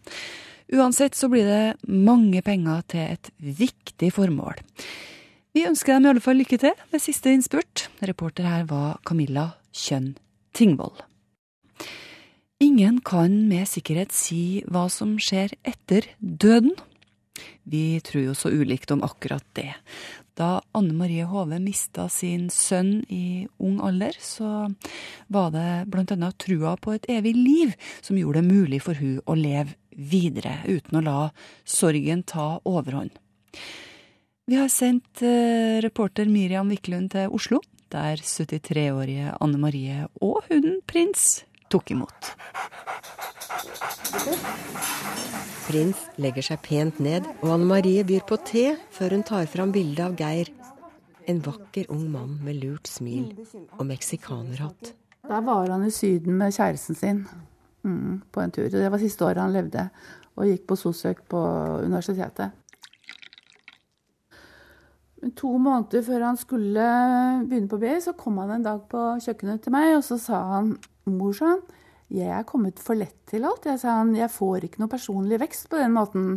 Uansett 0.75 1.15
så 1.15 1.31
blir 1.31 1.48
det 1.48 1.77
mange 1.88 2.43
penger 2.46 2.84
til 2.91 3.15
et 3.15 3.31
viktig 3.39 4.12
formål. 4.13 4.60
Vi 5.60 5.66
ønsker 5.68 5.98
dem 5.98 6.06
i 6.06 6.08
alle 6.13 6.22
fall 6.24 6.38
lykke 6.39 6.56
til 6.56 6.84
med 6.88 7.01
siste 7.04 7.34
innspurt. 7.36 7.82
Reporter 8.08 8.46
her 8.48 8.62
var 8.70 9.01
Camilla 9.04 9.58
Kjønn 9.75 10.13
Tingvoll. 10.56 10.94
Ingen 12.63 13.01
kan 13.04 13.34
med 13.50 13.68
sikkerhet 13.68 14.13
si 14.16 14.62
hva 14.72 14.86
som 14.88 15.18
skjer 15.20 15.51
etter 15.68 16.08
døden. 16.24 16.72
Vi 17.68 18.00
tror 18.08 18.30
jo 18.30 18.36
så 18.39 18.54
ulikt 18.56 18.94
om 18.96 19.04
akkurat 19.04 19.44
det. 19.60 19.74
Da 20.39 20.62
Anne 20.80 20.96
Marie 20.96 21.25
Hove 21.28 21.60
mista 21.60 22.08
sin 22.08 22.48
sønn 22.56 23.01
i 23.12 23.44
ung 23.60 23.82
alder, 23.84 24.16
så 24.16 24.70
var 25.28 25.51
det 25.58 25.68
blant 25.92 26.16
annet 26.16 26.39
trua 26.39 26.78
på 26.80 26.96
et 26.96 27.10
evig 27.12 27.36
liv 27.36 27.75
som 28.00 28.16
gjorde 28.16 28.39
det 28.39 28.48
mulig 28.48 28.80
for 28.88 28.96
hun 28.96 29.20
å 29.28 29.36
leve 29.36 29.75
videre, 29.92 30.62
uten 30.72 31.01
å 31.01 31.04
la 31.04 31.20
sorgen 31.68 32.24
ta 32.24 32.54
overhånd. 32.63 33.12
Vi 34.50 34.58
har 34.58 34.70
sendt 34.74 35.22
eh, 35.22 35.77
reporter 35.84 36.25
Miriam 36.25 36.72
Wiklund 36.74 37.12
til 37.13 37.29
Oslo, 37.38 37.60
der 37.94 38.18
73-årige 38.18 39.36
Anne 39.46 39.60
Marie 39.62 40.08
og 40.25 40.39
hunden 40.48 40.79
Prins 40.89 41.44
tok 41.70 41.91
imot. 41.94 42.32
Prins 45.68 46.01
legger 46.18 46.48
seg 46.48 46.63
pent 46.65 46.98
ned, 46.98 47.27
og 47.44 47.51
Anne 47.60 47.68
Marie 47.70 48.01
byr 48.10 48.25
på 48.25 48.39
te 48.41 48.63
før 48.96 49.13
hun 49.20 49.25
tar 49.27 49.46
fram 49.53 49.70
bildet 49.75 50.01
av 50.08 50.15
Geir. 50.18 50.50
En 51.29 51.44
vakker 51.46 51.91
ung 51.94 52.08
mann 52.10 52.39
med 52.41 52.58
lurt 52.63 52.89
smil 52.89 53.36
og 53.75 53.86
meksikanerhatt. 53.91 54.96
Der 55.29 55.46
var 55.46 55.70
han 55.70 55.86
i 55.86 55.94
Syden 55.94 56.39
med 56.41 56.56
kjæresten 56.58 56.98
sin 56.98 57.22
mm, 57.86 58.24
på 58.34 58.41
en 58.41 58.58
tur. 58.58 58.65
Det 58.74 58.89
var 58.89 58.98
siste 58.98 59.29
året 59.29 59.46
han 59.46 59.53
levde 59.53 59.91
og 60.39 60.50
gikk 60.50 60.65
på 60.65 60.79
SOSØK 60.79 61.22
på 61.29 61.44
universitetet. 61.86 62.58
To 65.20 65.50
måneder 65.60 66.04
før 66.06 66.24
han 66.30 66.38
skulle 66.40 66.86
begynne 67.50 67.68
på 67.72 67.80
BI, 67.82 67.98
så 68.04 68.14
kom 68.18 68.38
han 68.40 68.54
en 68.56 68.64
dag 68.64 68.86
på 68.92 69.02
kjøkkenet 69.24 69.66
til 69.66 69.76
meg, 69.76 69.98
og 69.98 70.06
så 70.08 70.20
sa 70.22 70.40
han 70.54 70.78
Mor, 71.10 71.34
sa 71.36 71.56
han, 71.56 71.64
jeg 72.14 72.30
er 72.34 72.46
kommet 72.48 72.80
for 72.82 72.98
lett 72.98 73.18
til 73.30 73.46
alt. 73.46 73.68
Jeg 73.70 73.82
sa 73.82 74.00
han, 74.00 74.14
jeg 74.18 74.32
får 74.34 74.66
ikke 74.66 74.82
noe 74.82 74.92
personlig 74.92 75.40
vekst 75.42 75.68
på 75.70 75.82
den 75.82 75.94
måten. 75.94 76.30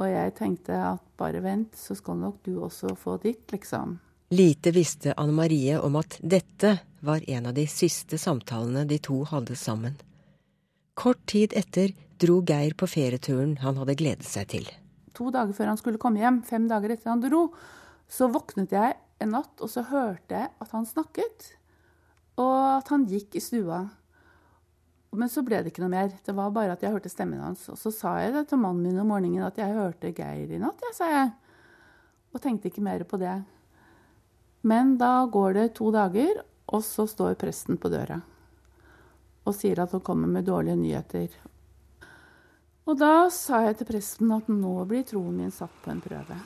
Og 0.00 0.06
jeg 0.08 0.34
tenkte 0.38 0.76
at 0.94 1.02
bare 1.20 1.42
vent, 1.44 1.74
så 1.76 1.96
skal 1.98 2.20
nok 2.20 2.38
du 2.46 2.54
også 2.64 2.94
få 2.96 3.18
ditt, 3.20 3.44
liksom. 3.52 3.98
Lite 4.32 4.72
visste 4.72 5.16
Anne 5.18 5.34
Marie 5.34 5.74
om 5.82 5.98
at 5.98 6.16
dette 6.22 6.76
var 7.04 7.24
en 7.26 7.50
av 7.50 7.56
de 7.56 7.66
siste 7.68 8.16
samtalene 8.20 8.86
de 8.88 9.00
to 9.02 9.24
hadde 9.28 9.56
sammen. 9.58 9.98
Kort 10.94 11.20
tid 11.28 11.56
etter 11.56 11.92
dro 12.20 12.38
Geir 12.46 12.76
på 12.78 12.86
ferieturen 12.88 13.56
han 13.64 13.80
hadde 13.80 13.96
gledet 13.98 14.28
seg 14.28 14.48
til. 14.52 14.70
To 15.20 15.28
dager 15.34 15.52
før 15.52 15.68
han 15.74 15.78
skulle 15.80 16.00
komme 16.00 16.22
hjem, 16.22 16.40
fem 16.48 16.64
dager 16.70 16.94
etter 16.94 17.12
han 17.12 17.20
dro, 17.20 17.50
så 18.08 18.30
våknet 18.32 18.72
jeg 18.72 18.96
en 19.20 19.34
natt, 19.36 19.52
og 19.60 19.68
så 19.68 19.84
hørte 19.90 20.32
jeg 20.32 20.48
at 20.48 20.70
han 20.72 20.88
snakket. 20.88 21.50
Og 22.40 22.56
at 22.78 22.88
han 22.88 23.04
gikk 23.10 23.36
i 23.36 23.42
stua. 23.44 23.82
Men 25.12 25.28
så 25.28 25.44
ble 25.44 25.60
det 25.60 25.74
ikke 25.74 25.84
noe 25.84 25.92
mer. 25.92 26.14
Det 26.24 26.32
var 26.34 26.54
bare 26.54 26.72
at 26.72 26.82
jeg 26.82 26.94
hørte 26.94 27.12
stemmen 27.12 27.42
hans. 27.42 27.66
Og 27.68 27.76
så 27.76 27.92
sa 27.92 28.14
jeg 28.22 28.32
det 28.32 28.46
til 28.48 28.62
mannen 28.62 28.86
min 28.86 29.02
om 29.02 29.12
morgenen 29.12 29.44
at 29.44 29.60
jeg 29.60 29.76
hørte 29.76 30.14
Geir 30.16 30.56
i 30.56 30.62
natt, 30.62 30.80
jeg, 30.88 30.96
sa 30.96 31.10
jeg. 31.12 31.30
Og 32.32 32.40
tenkte 32.40 32.70
ikke 32.70 32.86
mer 32.86 33.04
på 33.04 33.20
det. 33.20 33.36
Men 34.64 34.96
da 35.00 35.26
går 35.28 35.58
det 35.58 35.68
to 35.76 35.92
dager, 35.92 36.40
og 36.70 36.84
så 36.86 37.04
står 37.10 37.36
presten 37.36 37.76
på 37.80 37.92
døra 37.92 38.22
og 39.48 39.56
sier 39.56 39.80
at 39.82 39.94
han 39.96 40.02
kommer 40.04 40.28
med 40.30 40.46
dårlige 40.46 40.78
nyheter. 40.78 41.32
Og 42.90 42.96
da 42.98 43.28
sa 43.30 43.60
jeg 43.68 43.76
til 43.78 43.86
presten 43.86 44.32
at 44.34 44.48
nå 44.50 44.72
blir 44.90 45.04
troen 45.06 45.36
min 45.38 45.52
satt 45.54 45.74
på 45.84 45.92
en 45.92 46.00
prøve. 46.02 46.38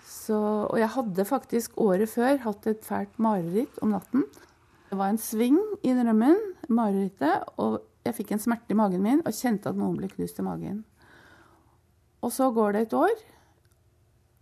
Så, 0.00 0.38
og 0.38 0.80
jeg 0.80 0.88
hadde 0.96 1.28
faktisk 1.28 1.76
året 1.76 2.08
før 2.08 2.40
hatt 2.46 2.70
et 2.72 2.88
fælt 2.88 3.20
mareritt 3.20 3.76
om 3.84 3.92
natten. 3.92 4.24
Det 4.88 4.96
var 4.96 5.12
en 5.12 5.20
sving 5.20 5.60
i 5.84 5.92
drømmen, 5.92 6.40
marerittet, 6.72 7.44
og 7.60 7.82
jeg 8.06 8.16
fikk 8.16 8.32
en 8.32 8.42
smerte 8.46 8.72
i 8.72 8.80
magen 8.80 9.04
min 9.04 9.20
og 9.26 9.36
kjente 9.36 9.68
at 9.68 9.76
noen 9.76 10.00
ble 10.00 10.08
knust 10.14 10.40
i 10.40 10.46
magen. 10.46 10.80
Og 12.24 12.32
så 12.32 12.48
går 12.54 12.72
det 12.72 12.86
et 12.86 12.96
år, 12.96 13.14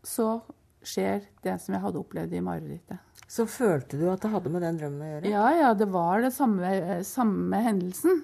så 0.06 0.28
skjer 0.84 1.26
det 1.42 1.58
som 1.64 1.74
jeg 1.74 1.82
hadde 1.82 2.00
opplevd 2.00 2.38
i 2.38 2.44
marerittet. 2.44 3.02
Så 3.34 3.48
følte 3.50 3.98
du 3.98 4.06
at 4.12 4.22
det 4.22 4.30
hadde 4.30 4.50
med 4.52 4.62
den 4.62 4.76
drømmen 4.78 5.02
å 5.02 5.10
gjøre? 5.10 5.30
Ja, 5.32 5.46
ja, 5.58 5.72
det 5.74 5.88
var 5.90 6.22
det 6.22 6.30
samme, 6.36 6.70
samme 7.06 7.62
hendelsen. 7.64 8.22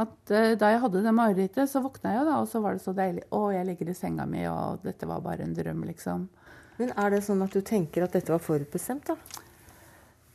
At 0.00 0.14
uh, 0.32 0.54
Da 0.58 0.70
jeg 0.72 0.80
hadde 0.82 1.02
det 1.04 1.12
marerittet, 1.14 1.70
så 1.70 1.82
våkna 1.84 2.14
jeg, 2.14 2.24
da, 2.30 2.38
og 2.40 2.48
så 2.50 2.62
var 2.64 2.78
det 2.78 2.84
så 2.86 2.94
deilig. 2.96 3.26
Å, 3.28 3.42
jeg 3.52 3.68
ligger 3.68 3.90
i 3.92 3.96
senga 3.98 4.24
mi, 4.26 4.46
og 4.48 4.86
dette 4.86 5.08
var 5.10 5.20
bare 5.24 5.44
en 5.44 5.52
drøm, 5.56 5.84
liksom. 5.90 6.24
Men 6.80 6.94
er 6.98 7.12
det 7.12 7.20
sånn 7.26 7.44
at 7.44 7.54
du 7.54 7.60
tenker 7.62 8.06
at 8.06 8.16
dette 8.16 8.32
var 8.32 8.42
forutbestemt, 8.42 9.12
da? 9.12 9.42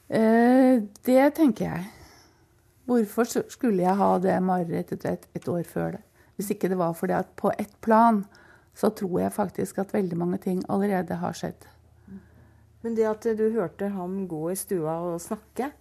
Uh, 0.10 0.86
det 1.10 1.24
tenker 1.40 1.66
jeg. 1.66 1.90
Hvorfor 2.90 3.28
skulle 3.52 3.84
jeg 3.84 3.98
ha 3.98 4.12
det 4.22 4.38
marerittet 4.42 5.04
et, 5.06 5.26
et 5.38 5.50
år 5.50 5.66
før 5.70 5.98
det? 5.98 6.06
Hvis 6.38 6.54
ikke 6.54 6.70
det 6.72 6.78
var 6.80 6.94
fordi 6.96 7.18
at 7.18 7.34
på 7.38 7.52
ett 7.58 7.74
plan 7.84 8.22
så 8.78 8.94
tror 8.96 9.18
jeg 9.26 9.36
faktisk 9.36 9.82
at 9.82 9.92
veldig 9.98 10.18
mange 10.18 10.40
ting 10.46 10.62
allerede 10.72 11.18
har 11.20 11.36
skjedd. 11.36 11.68
Men 12.86 12.96
det 12.96 13.08
at 13.10 13.26
du 13.38 13.46
hørte 13.52 13.90
ham 13.92 14.22
gå 14.30 14.44
i 14.52 14.58
stua 14.60 14.96
og 15.12 15.22
snakke, 15.24 15.72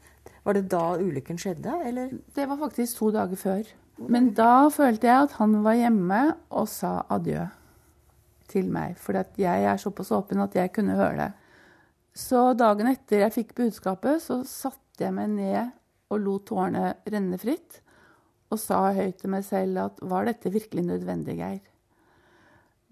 var 0.44 0.56
det 0.56 0.68
da 0.72 0.96
ulykken 0.98 1.38
skjedde, 1.38 1.74
eller? 1.86 2.10
Det 2.34 2.46
var 2.48 2.58
faktisk 2.60 2.98
to 2.98 3.10
dager 3.14 3.38
før. 3.38 3.70
Men 4.08 4.30
da 4.34 4.68
følte 4.70 5.08
jeg 5.08 5.26
at 5.26 5.36
han 5.40 5.58
var 5.64 5.78
hjemme 5.78 6.20
og 6.54 6.68
sa 6.70 7.00
adjø 7.10 7.48
til 8.48 8.70
meg. 8.72 8.96
For 9.00 9.18
jeg 9.38 9.66
er 9.68 9.80
såpass 9.80 10.12
åpen 10.14 10.42
at 10.42 10.54
jeg 10.56 10.72
kunne 10.74 10.96
høre 10.98 11.18
det. 11.20 11.32
Så 12.18 12.52
dagen 12.58 12.90
etter 12.90 13.24
jeg 13.24 13.34
fikk 13.34 13.54
budskapet, 13.58 14.22
så 14.24 14.40
satte 14.46 15.04
jeg 15.04 15.14
meg 15.14 15.34
ned 15.36 15.74
og 16.08 16.22
lot 16.24 16.46
tårene 16.48 16.94
renne 17.06 17.38
fritt. 17.38 17.82
Og 18.48 18.58
sa 18.62 18.88
høyt 18.96 19.20
til 19.20 19.34
meg 19.34 19.44
selv 19.44 19.82
at 19.84 20.00
var 20.08 20.26
dette 20.26 20.50
virkelig 20.50 20.86
nødvendig, 20.88 21.36
Geir? 21.38 21.60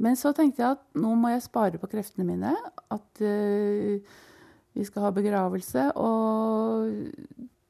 Men 0.03 0.17
så 0.19 0.33
tenkte 0.37 0.63
jeg 0.63 0.77
at 0.77 0.83
nå 0.99 1.15
må 1.17 1.33
jeg 1.33 1.47
spare 1.47 1.81
på 1.81 1.89
kreftene 1.91 2.27
mine. 2.29 2.53
At 2.93 3.23
uh, 3.25 4.17
vi 4.77 4.85
skal 4.85 5.07
ha 5.07 5.13
begravelse. 5.15 5.89
Og 5.97 6.91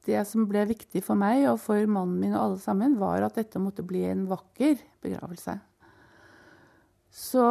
det 0.07 0.23
som 0.27 0.47
ble 0.49 0.65
viktig 0.69 1.03
for 1.05 1.19
meg 1.19 1.45
og 1.51 1.59
for 1.63 1.87
mannen 1.87 2.19
min 2.19 2.35
og 2.35 2.43
alle 2.43 2.61
sammen, 2.63 2.97
var 2.99 3.23
at 3.25 3.39
dette 3.39 3.61
måtte 3.61 3.85
bli 3.87 4.03
en 4.07 4.27
vakker 4.29 4.79
begravelse. 5.03 5.57
Så 7.17 7.45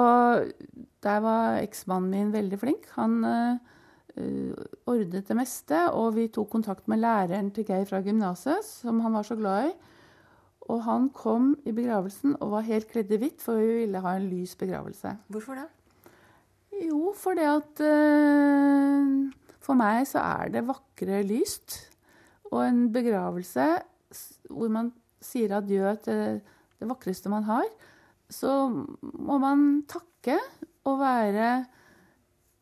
der 1.03 1.25
var 1.25 1.59
eksmannen 1.63 2.13
min 2.13 2.35
veldig 2.35 2.61
flink. 2.61 2.87
Han 3.01 3.19
uh, 3.25 3.57
ordnet 4.89 5.29
det 5.29 5.37
meste, 5.37 5.83
og 5.93 6.15
vi 6.17 6.29
tok 6.33 6.53
kontakt 6.53 6.89
med 6.89 7.01
læreren 7.03 7.51
til 7.53 7.67
Geir 7.69 7.89
fra 7.89 8.05
gymnaset, 8.05 8.65
som 8.65 9.01
han 9.05 9.17
var 9.17 9.27
så 9.27 9.37
glad 9.41 9.71
i. 9.71 9.77
Og 10.73 10.83
han 10.83 11.09
kom 11.15 11.53
i 11.67 11.73
begravelsen 11.75 12.35
og 12.41 12.57
var 12.57 12.67
helt 12.67 12.89
kledd 12.91 13.13
i 13.15 13.21
hvitt, 13.23 13.43
for 13.43 13.61
vi 13.61 13.83
ville 13.85 14.03
ha 14.03 14.17
en 14.17 14.29
lys 14.31 14.57
begravelse. 14.59 15.13
Hvorfor 15.31 15.61
det? 15.61 15.67
Jo, 16.83 17.13
fordi 17.17 17.45
at 17.49 17.83
uh, 17.87 19.33
For 19.65 19.79
meg 19.79 20.05
så 20.11 20.23
er 20.23 20.51
det 20.55 20.67
vakre 20.67 21.23
lyst. 21.27 21.79
Og 22.53 22.61
en 22.67 22.87
begravelse 22.95 23.67
hvor 24.51 24.71
man 24.71 24.93
sier 25.23 25.57
adjø 25.57 25.95
til 26.05 26.21
det 26.77 26.89
vakreste 26.89 27.31
man 27.33 27.47
har, 27.49 27.67
så 28.31 28.69
må 28.69 29.39
man 29.43 29.83
takke 29.91 30.37
og 30.87 31.01
være 31.01 31.65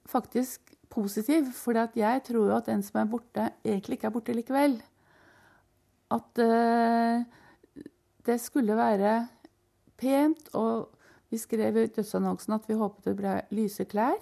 faktisk 0.08 0.72
positiv. 0.92 1.50
For 1.52 1.76
jeg 1.76 2.22
tror 2.24 2.48
jo 2.48 2.56
at 2.56 2.70
den 2.70 2.82
som 2.84 3.00
er 3.02 3.10
borte, 3.10 3.50
egentlig 3.64 3.98
ikke 3.98 4.08
er 4.08 4.14
borte 4.14 4.36
likevel. 4.36 4.78
At 6.14 6.40
uh, 6.40 7.24
det 8.26 8.38
skulle 8.40 8.76
være 8.76 9.14
pent, 10.00 10.48
og 10.54 10.90
vi 11.30 11.38
skrev 11.40 11.76
i 11.76 11.86
dødsannonsen 11.92 12.56
at 12.56 12.68
vi 12.68 12.78
håpet 12.78 13.08
det 13.08 13.16
ble 13.18 13.38
lyse 13.56 13.86
klær. 13.90 14.20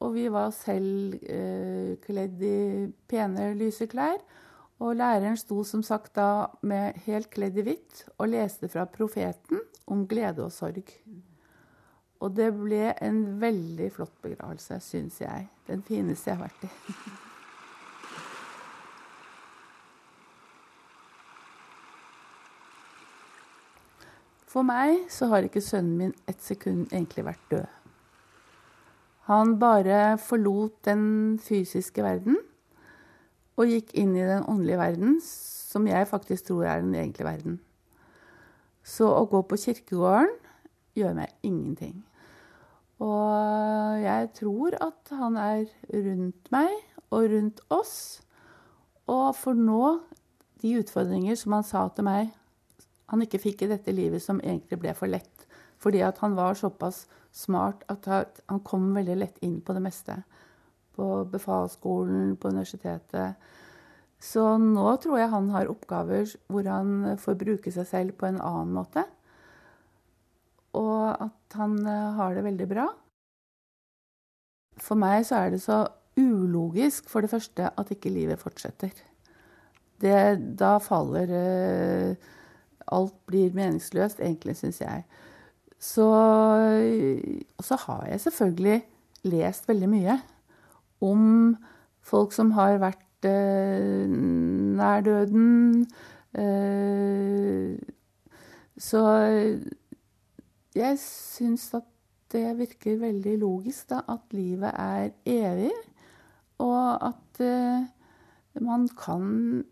Og 0.00 0.14
vi 0.14 0.28
var 0.32 0.52
selv 0.56 1.16
eh, 1.28 1.96
kledd 2.00 2.40
i 2.46 2.88
pene, 3.10 3.50
lyse 3.58 3.88
klær. 3.90 4.20
Og 4.80 4.96
læreren 4.96 5.36
sto 5.36 5.60
som 5.68 5.82
sagt 5.84 6.14
da 6.16 6.46
med 6.64 6.96
helt 7.04 7.28
kledd 7.34 7.58
i 7.60 7.66
hvitt 7.66 8.06
og 8.16 8.30
leste 8.32 8.70
fra 8.72 8.86
profeten 8.88 9.60
om 9.90 10.06
glede 10.08 10.46
og 10.46 10.54
sorg. 10.56 10.94
Og 12.20 12.36
det 12.36 12.48
ble 12.56 12.94
en 13.00 13.24
veldig 13.40 13.90
flott 13.92 14.16
begravelse, 14.24 14.80
syns 14.84 15.20
jeg. 15.20 15.50
Den 15.68 15.84
fineste 15.84 16.32
jeg 16.32 16.40
har 16.40 16.48
vært 16.48 16.70
i. 16.70 17.26
For 24.50 24.66
meg 24.66 25.04
så 25.14 25.28
har 25.30 25.46
ikke 25.46 25.62
sønnen 25.62 25.98
min 25.98 26.14
et 26.30 26.40
sekund 26.42 26.88
egentlig 26.90 27.22
vært 27.28 27.42
død. 27.52 27.66
Han 29.30 29.58
bare 29.62 30.18
forlot 30.18 30.80
den 30.88 31.38
fysiske 31.38 32.02
verden 32.02 32.40
og 33.60 33.70
gikk 33.70 33.92
inn 33.94 34.16
i 34.16 34.24
den 34.26 34.42
åndelige 34.50 34.80
verden, 34.80 35.20
som 35.22 35.86
jeg 35.86 36.08
faktisk 36.10 36.48
tror 36.48 36.64
er 36.66 36.82
den 36.82 36.96
egentlige 36.96 37.28
verden. 37.28 37.60
Så 38.82 39.06
å 39.06 39.26
gå 39.30 39.42
på 39.46 39.58
kirkegården 39.60 40.32
gjør 40.98 41.14
meg 41.20 41.36
ingenting. 41.46 42.00
Og 42.98 44.02
jeg 44.02 44.32
tror 44.40 44.74
at 44.82 45.14
han 45.14 45.38
er 45.38 45.62
rundt 45.94 46.50
meg 46.50 46.74
og 47.12 47.30
rundt 47.30 47.62
oss. 47.70 47.94
Og 49.06 49.30
for 49.38 49.54
nå, 49.54 50.00
de 50.60 50.74
utfordringer 50.80 51.38
som 51.38 51.54
han 51.54 51.70
sa 51.70 51.86
til 51.94 52.08
meg 52.08 52.34
han 53.10 53.24
ikke 53.24 53.42
fikk 53.42 53.64
i 53.64 53.70
dette 53.72 53.94
livet, 53.94 54.22
som 54.22 54.40
egentlig 54.42 54.78
ble 54.80 54.94
for 54.96 55.10
lett. 55.10 55.46
Fordi 55.80 56.02
at 56.04 56.20
han 56.22 56.36
var 56.36 56.58
såpass 56.58 57.06
smart 57.32 57.84
at 57.90 58.06
han 58.10 58.62
kom 58.66 58.90
veldig 58.94 59.16
lett 59.18 59.40
inn 59.46 59.60
på 59.64 59.74
det 59.76 59.82
meste. 59.84 60.18
På 60.96 61.24
befalsskolen, 61.30 62.36
på 62.36 62.52
universitetet. 62.52 63.40
Så 64.20 64.44
nå 64.60 64.84
tror 65.00 65.18
jeg 65.18 65.32
han 65.32 65.48
har 65.54 65.70
oppgaver 65.72 66.28
hvor 66.52 66.66
han 66.68 67.16
får 67.20 67.38
bruke 67.40 67.72
seg 67.72 67.88
selv 67.88 68.18
på 68.20 68.28
en 68.28 68.40
annen 68.44 68.74
måte. 68.76 69.06
Og 70.76 71.06
at 71.16 71.56
han 71.58 71.78
eh, 71.82 72.10
har 72.18 72.36
det 72.36 72.44
veldig 72.46 72.66
bra. 72.70 72.84
For 74.80 75.00
meg 75.00 75.24
så 75.26 75.40
er 75.40 75.54
det 75.54 75.62
så 75.64 75.82
ulogisk, 76.20 77.08
for 77.10 77.24
det 77.24 77.32
første, 77.32 77.70
at 77.72 77.90
ikke 77.90 78.12
livet 78.12 78.40
fortsetter. 78.40 78.92
Det, 80.00 80.14
da 80.60 80.76
faller 80.80 81.32
eh, 81.36 82.28
Alt 82.90 83.14
blir 83.26 83.54
meningsløst, 83.54 84.20
egentlig, 84.20 84.56
syns 84.56 84.80
jeg. 84.80 85.04
Så 85.80 86.06
Og 87.58 87.64
så 87.64 87.76
har 87.86 88.06
jeg 88.06 88.20
selvfølgelig 88.20 88.82
lest 89.22 89.68
veldig 89.68 89.88
mye 89.88 90.20
om 91.00 91.56
folk 92.00 92.32
som 92.32 92.50
har 92.56 92.78
vært 92.80 93.28
eh, 93.28 94.08
nær 94.08 95.00
døden. 95.04 95.86
Eh, 96.34 97.76
så 98.80 99.04
jeg 100.76 100.98
syns 101.02 101.70
at 101.76 101.88
det 102.32 102.58
virker 102.58 103.00
veldig 103.00 103.38
logisk 103.40 103.90
da, 103.90 104.04
at 104.08 104.36
livet 104.36 104.70
er 104.70 105.10
evig, 105.26 105.72
og 106.62 107.08
at 107.08 107.40
eh, 107.42 107.88
man 108.62 108.86
kan 108.94 109.64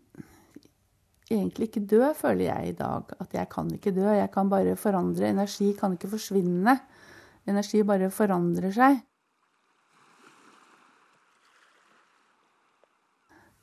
egentlig 1.29 1.69
ikke 1.69 1.85
dø, 1.89 2.01
føler 2.17 2.45
jeg 2.49 2.71
i 2.71 2.77
dag. 2.77 3.13
At 3.19 3.33
jeg 3.33 3.49
kan 3.49 3.69
ikke 3.73 3.93
dø. 3.95 4.07
Jeg 4.13 4.31
kan 4.33 4.49
bare 4.49 4.75
forandre. 4.75 5.29
Energi 5.29 5.71
kan 5.77 5.93
ikke 5.95 6.11
forsvinne. 6.15 6.79
Energi 7.49 7.83
bare 7.83 8.09
forandrer 8.13 8.73
seg. 8.75 8.99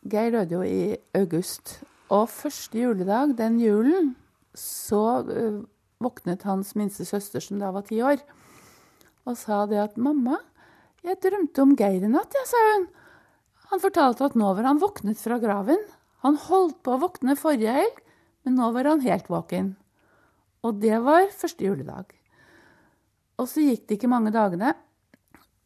Geir 0.07 0.31
døde 0.31 0.55
jo 0.55 0.63
i 0.63 0.97
august. 1.19 1.81
Og 2.15 2.29
første 2.31 2.79
juledag 2.79 3.35
den 3.39 3.59
julen 3.59 4.15
så 4.57 5.23
uh, 5.27 5.65
våknet 6.03 6.47
hans 6.47 6.75
minste 6.79 7.05
søster, 7.09 7.43
som 7.43 7.59
da 7.61 7.73
var 7.75 7.87
ti 7.89 7.99
år, 8.05 8.23
og 9.27 9.37
sa 9.37 9.65
det 9.67 9.81
at 9.83 9.97
'Mamma, 9.99 10.39
jeg 11.05 11.19
drømte 11.23 11.63
om 11.63 11.75
Geir 11.77 12.05
i 12.05 12.09
natt', 12.09 12.35
jeg, 12.39 12.47
sa 12.47 12.63
hun. 12.73 12.87
Han 13.73 13.83
fortalte 13.83 14.25
at 14.25 14.37
nå 14.39 14.55
var 14.55 14.63
han 14.63 14.79
våknet 14.79 15.19
fra 15.19 15.41
graven. 15.43 15.83
Han 16.27 16.39
holdt 16.43 16.81
på 16.83 16.97
å 16.97 17.03
våkne 17.05 17.37
forrige 17.39 17.75
helg, 17.77 17.99
men 18.43 18.57
nå 18.59 18.73
var 18.75 18.89
han 18.91 19.05
helt 19.05 19.29
våken. 19.31 19.77
Og 20.67 20.81
det 20.83 20.97
var 21.05 21.29
første 21.31 21.63
juledag. 21.63 22.11
Og 23.39 23.47
så 23.47 23.63
gikk 23.63 23.85
det 23.87 24.01
ikke 24.01 24.11
mange 24.11 24.33
dagene. 24.35 24.73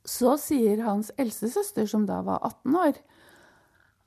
Så 0.04 0.34
sier 0.40 0.82
hans 0.84 1.08
eldste 1.20 1.48
søster, 1.52 1.88
som 1.88 2.04
da 2.08 2.18
var 2.26 2.42
18 2.44 2.76
år, 2.76 3.00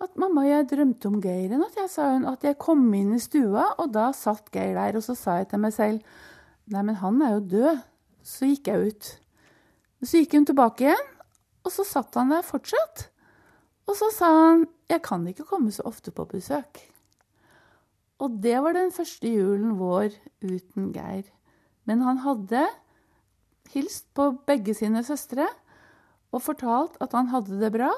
at 0.03 0.17
'mamma, 0.19 0.43
jeg 0.43 0.67
drømte 0.67 1.07
om 1.07 1.21
Geir 1.21 1.53
i 1.53 1.57
natt', 1.57 1.77
jeg, 1.79 1.89
sa 1.89 2.11
hun. 2.11 2.25
At 2.27 2.43
jeg 2.43 2.59
kom 2.59 2.81
inn 2.93 3.13
i 3.15 3.19
stua, 3.23 3.73
og 3.79 3.93
da 3.93 4.11
satt 4.11 4.51
Geir 4.51 4.75
der. 4.75 4.97
Og 4.97 5.03
så 5.03 5.15
sa 5.15 5.37
jeg 5.39 5.49
til 5.49 5.59
meg 5.59 5.73
selv 5.73 6.01
'nei, 6.67 6.83
men 6.83 6.95
han 6.95 7.21
er 7.21 7.33
jo 7.33 7.47
død'. 7.55 7.83
Så 8.23 8.45
gikk 8.45 8.67
jeg 8.67 8.87
ut. 8.87 9.19
Så 10.03 10.19
gikk 10.19 10.33
hun 10.33 10.45
tilbake 10.45 10.85
igjen, 10.85 11.07
og 11.63 11.71
så 11.71 11.83
satt 11.87 12.15
han 12.15 12.29
der 12.29 12.41
fortsatt. 12.41 13.09
Og 13.87 13.95
så 13.99 14.09
sa 14.11 14.25
han 14.25 14.67
'jeg 14.89 15.01
kan 15.01 15.27
ikke 15.27 15.43
komme 15.43 15.71
så 15.71 15.83
ofte 15.85 16.11
på 16.11 16.25
besøk'. 16.25 16.81
Og 18.19 18.41
det 18.43 18.61
var 18.63 18.73
den 18.73 18.91
første 18.91 19.27
julen 19.27 19.77
vår 19.79 20.13
uten 20.41 20.93
Geir. 20.93 21.23
Men 21.85 22.01
han 22.01 22.17
hadde 22.17 22.67
hilst 23.73 24.05
på 24.13 24.37
begge 24.47 24.73
sine 24.73 25.03
søstre 25.03 25.47
og 26.31 26.41
fortalt 26.41 26.97
at 27.01 27.11
han 27.11 27.27
hadde 27.27 27.59
det 27.59 27.71
bra, 27.71 27.91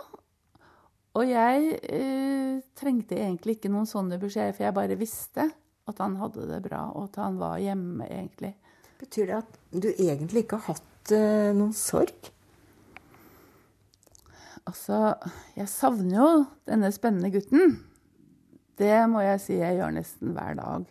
og 1.15 1.29
jeg 1.29 1.77
eh, 1.87 2.59
trengte 2.75 3.15
egentlig 3.15 3.55
ikke 3.55 3.71
noen 3.71 3.87
sånne 3.87 4.19
beskjeder, 4.19 4.51
for 4.55 4.65
jeg 4.67 4.75
bare 4.75 4.97
visste 4.99 5.47
at 5.87 6.01
han 6.01 6.17
hadde 6.19 6.47
det 6.49 6.59
bra, 6.65 6.89
og 6.91 7.11
at 7.11 7.19
han 7.23 7.37
var 7.39 7.61
hjemme, 7.63 8.07
egentlig. 8.09 8.51
Betyr 8.99 9.29
det 9.29 9.37
at 9.37 9.59
du 9.71 9.89
egentlig 9.93 10.43
ikke 10.43 10.59
har 10.59 10.75
hatt 10.75 11.13
eh, 11.15 11.53
noen 11.55 11.71
sorg? 11.77 12.31
Altså, 14.65 15.13
jeg 15.55 15.69
savner 15.69 16.17
jo 16.17 16.29
denne 16.65 16.89
spennende 16.91 17.31
gutten. 17.33 17.77
Det 18.75 18.97
må 19.09 19.21
jeg 19.23 19.41
si 19.43 19.59
jeg 19.59 19.77
gjør 19.77 19.93
nesten 19.95 20.33
hver 20.35 20.57
dag. 20.57 20.87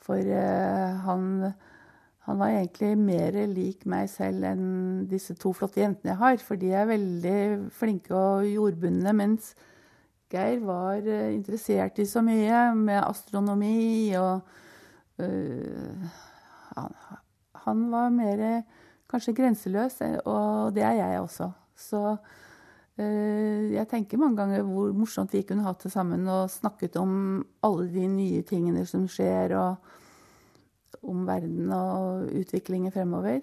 For 0.00 0.20
eh, 0.20 1.00
han 1.06 1.52
han 2.30 2.38
var 2.38 2.52
egentlig 2.52 2.92
mer 3.00 3.36
lik 3.50 3.86
meg 3.88 4.06
selv 4.12 4.44
enn 4.46 4.66
disse 5.10 5.34
to 5.40 5.50
flotte 5.56 5.80
jentene 5.80 6.12
jeg 6.12 6.20
har. 6.20 6.42
For 6.44 6.60
de 6.60 6.68
er 6.76 6.90
veldig 6.90 7.38
flinke 7.74 8.14
og 8.14 8.46
jordbundne, 8.46 9.14
mens 9.16 9.54
Geir 10.30 10.60
var 10.62 11.00
uh, 11.02 11.30
interessert 11.34 11.98
i 11.98 12.06
så 12.06 12.22
mye 12.22 12.68
med 12.78 13.00
astronomi 13.02 14.12
og 14.20 14.44
uh, 15.18 16.12
han, 16.76 16.94
han, 17.64 17.82
var 17.90 18.14
mer 18.14 18.44
kanskje 19.10 19.34
grenseløs, 19.40 19.98
og 20.22 20.76
det 20.76 20.84
er 20.86 21.00
jeg 21.00 21.24
også. 21.24 21.50
Så 21.74 22.04
uh, 22.14 22.38
jeg 23.00 23.86
tenker 23.90 24.20
mange 24.20 24.38
ganger 24.40 24.64
hvor 24.66 24.92
morsomt 24.96 25.32
vi 25.32 25.44
kunne 25.46 25.64
hatt 25.64 25.82
det 25.84 25.92
sammen 25.92 26.26
og 26.28 26.50
snakket 26.52 26.98
om 27.00 27.42
alle 27.64 27.86
de 27.92 28.06
nye 28.10 28.42
tingene 28.46 28.84
som 28.88 29.06
skjer. 29.10 29.56
og 29.56 29.90
om 31.06 31.24
verden 31.28 31.72
og 31.72 32.30
utviklingen 32.36 32.92
fremover. 32.92 33.40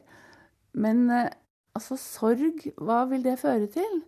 Men 0.78 1.10
eh, 1.10 1.30
altså, 1.76 1.98
sorg, 2.00 2.68
hva 2.78 3.04
vil 3.10 3.26
det 3.26 3.40
føre 3.42 3.70
til? 3.72 4.02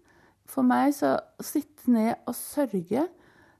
For 0.49 0.65
meg 0.65 0.93
så 0.97 1.15
å 1.17 1.45
sitte 1.45 1.91
ned 1.93 2.15
og 2.27 2.35
sørge, 2.37 3.07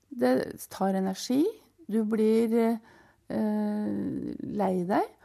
det 0.09 0.33
tar 0.73 0.97
energi. 0.97 1.43
Du 1.89 2.01
blir 2.09 2.55
eh, 2.59 4.33
lei 4.61 4.73
deg. 4.89 5.15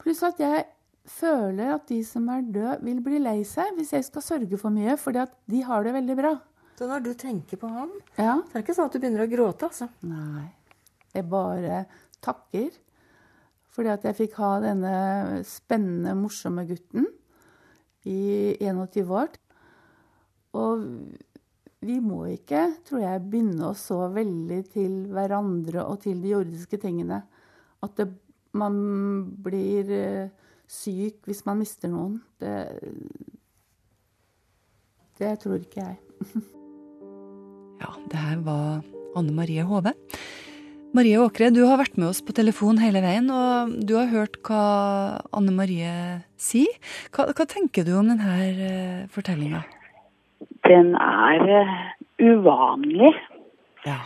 Pluss 0.00 0.22
at 0.24 0.40
jeg 0.40 0.64
føler 1.10 1.74
at 1.76 1.86
de 1.90 2.00
som 2.06 2.26
er 2.32 2.44
døde, 2.44 2.78
vil 2.86 3.00
bli 3.04 3.20
lei 3.22 3.40
seg 3.48 3.76
hvis 3.76 3.94
jeg 3.96 4.06
skal 4.08 4.24
sørge 4.24 4.58
for 4.60 4.74
mye, 4.74 4.96
fordi 5.00 5.22
at 5.22 5.34
de 5.50 5.62
har 5.66 5.86
det 5.86 5.94
veldig 5.96 6.16
bra. 6.18 6.34
Så 6.76 6.88
når 6.90 7.04
du 7.06 7.12
tenker 7.16 7.60
på 7.60 7.70
han, 7.72 7.92
ja. 8.18 8.36
så 8.42 8.52
er 8.52 8.58
det 8.58 8.64
ikke 8.66 8.76
sånn 8.76 8.90
at 8.90 8.96
du 8.96 9.00
begynner 9.00 9.24
å 9.24 9.30
gråte, 9.30 9.70
altså? 9.70 9.88
Nei. 10.04 10.50
Jeg 11.16 11.24
bare 11.32 11.84
takker. 12.24 12.74
Fordi 13.72 13.92
at 13.92 14.04
jeg 14.08 14.16
fikk 14.18 14.36
ha 14.40 14.50
denne 14.64 14.96
spennende, 15.48 16.16
morsomme 16.16 16.66
gutten 16.68 17.08
i 18.08 18.56
21 18.60 19.14
år. 19.16 19.32
Og 20.56 20.84
vi 21.86 21.96
må 22.00 22.22
ikke, 22.32 22.62
tror 22.88 23.02
jeg, 23.04 23.24
begynne 23.30 23.70
oss 23.70 23.86
så 23.90 24.06
veldig 24.12 24.60
til 24.72 24.94
hverandre 25.12 25.84
og 25.84 26.00
til 26.04 26.20
de 26.24 26.32
jordiske 26.32 26.80
tingene. 26.82 27.22
At 27.84 27.96
det, 28.00 28.08
man 28.56 28.76
blir 29.44 29.92
uh, 29.92 30.45
syk 30.70 31.26
hvis 31.28 31.44
man 31.46 31.60
mister 31.62 31.90
noen. 31.92 32.18
Det, 32.40 32.54
det 35.20 35.36
tror 35.42 35.60
ikke 35.62 35.84
jeg. 35.84 35.98
ja, 37.82 37.94
det 38.10 38.24
her 38.24 38.42
var 38.46 38.82
Anne 39.16 39.34
Marie 39.36 39.64
Hove. 39.66 39.94
Marie 40.96 41.18
Åkre, 41.20 41.50
du 41.52 41.60
har 41.66 41.76
vært 41.80 41.98
med 42.00 42.08
oss 42.08 42.22
på 42.24 42.32
telefon 42.36 42.78
hele 42.80 43.02
veien, 43.04 43.26
og 43.28 43.72
du 43.84 43.96
har 43.98 44.06
hørt 44.08 44.38
hva 44.46 44.60
Anne 45.36 45.52
Marie 45.52 45.90
sier. 46.40 46.72
Hva, 47.12 47.26
hva 47.36 47.44
tenker 47.50 47.84
du 47.84 47.92
om 47.98 48.08
denne 48.08 48.36
uh, 48.56 49.02
fortellinga? 49.12 49.64
Den 50.64 50.94
er 50.96 51.44
uh, 51.50 51.74
uvanlig. 52.22 53.12
Ja. 53.84 53.98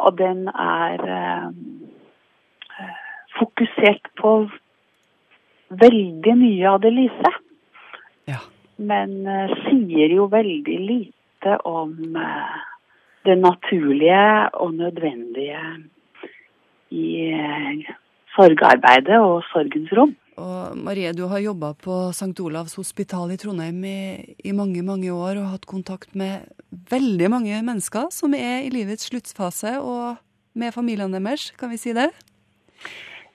Og 0.00 0.16
den 0.16 0.46
er 0.48 1.04
uh, 1.04 1.52
fokusert 3.36 4.08
på 4.22 4.36
veldig 5.80 6.34
mye 6.38 6.70
av 6.70 6.80
det 6.84 6.92
lyse. 6.94 7.32
Ja. 8.30 8.40
Men 8.78 9.22
sier 9.66 10.14
jo 10.16 10.28
veldig 10.32 10.78
lite 10.88 11.56
om 11.68 11.96
det 13.26 13.36
naturlige 13.38 14.24
og 14.62 14.74
nødvendige 14.78 15.62
i 16.92 17.06
sorgarbeidet 18.36 19.20
og 19.20 19.42
sorgens 19.52 19.92
rom. 19.96 20.14
Og 20.40 20.76
Marie, 20.80 21.12
du 21.12 21.26
har 21.28 21.42
jobba 21.44 21.74
på 21.76 21.94
St. 22.16 22.32
Olavs 22.40 22.74
hospital 22.80 23.34
i 23.34 23.38
Trondheim 23.40 23.82
i, 23.84 24.34
i, 24.40 24.52
mange 24.56 24.80
mange 24.82 25.12
år 25.12 25.36
og 25.42 25.50
hatt 25.52 25.68
kontakt 25.68 26.16
med 26.16 26.48
veldig 26.90 27.28
mange 27.30 27.60
mennesker 27.60 28.08
som 28.14 28.34
er 28.34 28.64
i 28.64 28.72
livets 28.72 29.10
sluttfase, 29.10 29.76
og 29.80 30.16
med 30.56 30.72
familiene 30.72 31.20
deres, 31.20 31.50
kan 31.60 31.72
vi 31.72 31.80
si 31.80 31.92
det? 31.96 32.08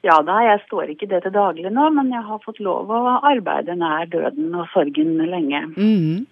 Ja 0.08 0.22
da, 0.24 0.38
jeg 0.46 0.62
står 0.68 0.94
ikke 0.94 1.10
det 1.12 1.26
til 1.26 1.34
daglig 1.36 1.68
nå, 1.74 1.90
men 1.92 2.14
jeg 2.14 2.24
har 2.24 2.40
fått 2.46 2.62
lov 2.64 2.92
å 2.94 3.18
arbeide 3.28 3.76
nær 3.76 4.08
døden 4.12 4.54
og 4.56 4.70
sorgen 4.72 5.18
lenge. 5.20 5.64
Mm. 5.76 6.26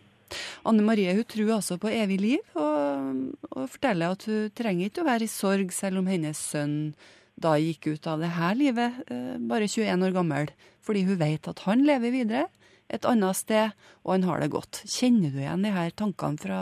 Anne 0.65 0.85
Marie 0.85 1.13
hun 1.17 1.27
tror 1.29 1.57
altså 1.57 1.77
på 1.81 1.91
evig 1.91 2.17
liv, 2.21 2.45
og, 2.55 3.35
og, 3.51 3.67
forteller 3.73 4.15
at 4.15 4.25
hun 4.29 4.47
trenger 4.55 4.89
ikke 4.89 5.03
å 5.03 5.09
være 5.09 5.27
i 5.27 5.31
sorg 5.31 5.75
selv 5.75 6.01
om 6.01 6.09
hennes 6.09 6.39
sønn 6.39 6.95
da 7.35 7.57
gikk 7.59 7.89
ut 7.91 8.07
av 8.07 8.23
det 8.23 8.31
her 8.37 8.55
livet, 8.55 9.01
eh, 9.11 9.35
bare 9.43 9.67
21 9.67 10.07
år 10.07 10.15
gammel, 10.15 10.51
fordi 10.85 11.03
hun 11.09 11.19
vet 11.19 11.51
at 11.51 11.65
han 11.67 11.83
lever 11.83 12.15
videre 12.15 12.45
et 12.87 13.05
annet 13.09 13.35
sted, 13.35 13.75
og 14.05 14.15
han 14.15 14.27
har 14.29 14.39
det 14.39 14.53
godt. 14.55 14.85
Kjenner 14.87 15.33
du 15.33 15.41
igjen 15.43 15.65
de 15.65 15.75
her 15.75 15.91
tankene 15.99 16.39
fra, 16.39 16.61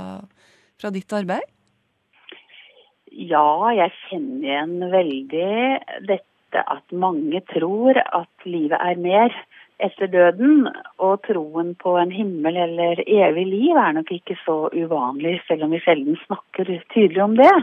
fra 0.81 0.93
ditt 0.95 1.13
arbeid? 1.13 1.45
Ja, 3.13 3.69
jeg 3.77 3.93
kjenner 4.07 4.49
igjen 4.49 4.77
veldig 4.89 5.49
dette 6.09 6.32
at 6.61 6.95
mange 6.95 7.41
tror 7.53 7.97
at 8.03 8.45
livet 8.45 8.77
er 8.79 9.01
mer 9.01 9.33
etter 9.83 10.07
døden, 10.07 10.67
og 11.01 11.23
troen 11.27 11.73
på 11.79 11.95
en 11.99 12.11
himmel 12.13 12.57
eller 12.65 13.01
evig 13.03 13.45
liv 13.49 13.79
er 13.79 13.95
nok 13.97 14.11
ikke 14.13 14.37
så 14.45 14.57
uvanlig, 14.71 15.39
selv 15.47 15.65
om 15.65 15.73
vi 15.73 15.81
sjelden 15.83 16.19
snakker 16.25 16.69
tydelig 16.93 17.23
om 17.23 17.35
det. 17.39 17.53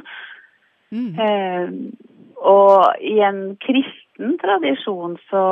Mm. 0.91 1.13
Eh, 1.23 1.69
og 2.41 3.03
i 3.05 3.19
en 3.25 3.43
kristen 3.63 4.37
tradisjon 4.41 5.19
så 5.31 5.43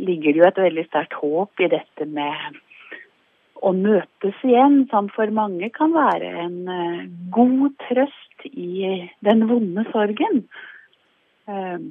ligger 0.00 0.32
det 0.32 0.40
jo 0.40 0.48
et 0.48 0.64
veldig 0.64 0.86
sterkt 0.88 1.18
håp 1.20 1.62
i 1.62 1.70
dette 1.70 2.08
med 2.08 2.58
å 3.62 3.72
møtes 3.74 4.42
igjen, 4.46 4.84
som 4.90 5.08
for 5.14 5.30
mange 5.34 5.70
kan 5.74 5.92
være 5.94 6.30
en 6.44 6.58
uh, 6.70 7.06
god 7.34 7.74
trøst 7.88 8.46
i 8.48 9.08
den 9.26 9.46
vonde 9.50 9.84
sorgen. 9.90 10.44
Ehm, 11.48 11.88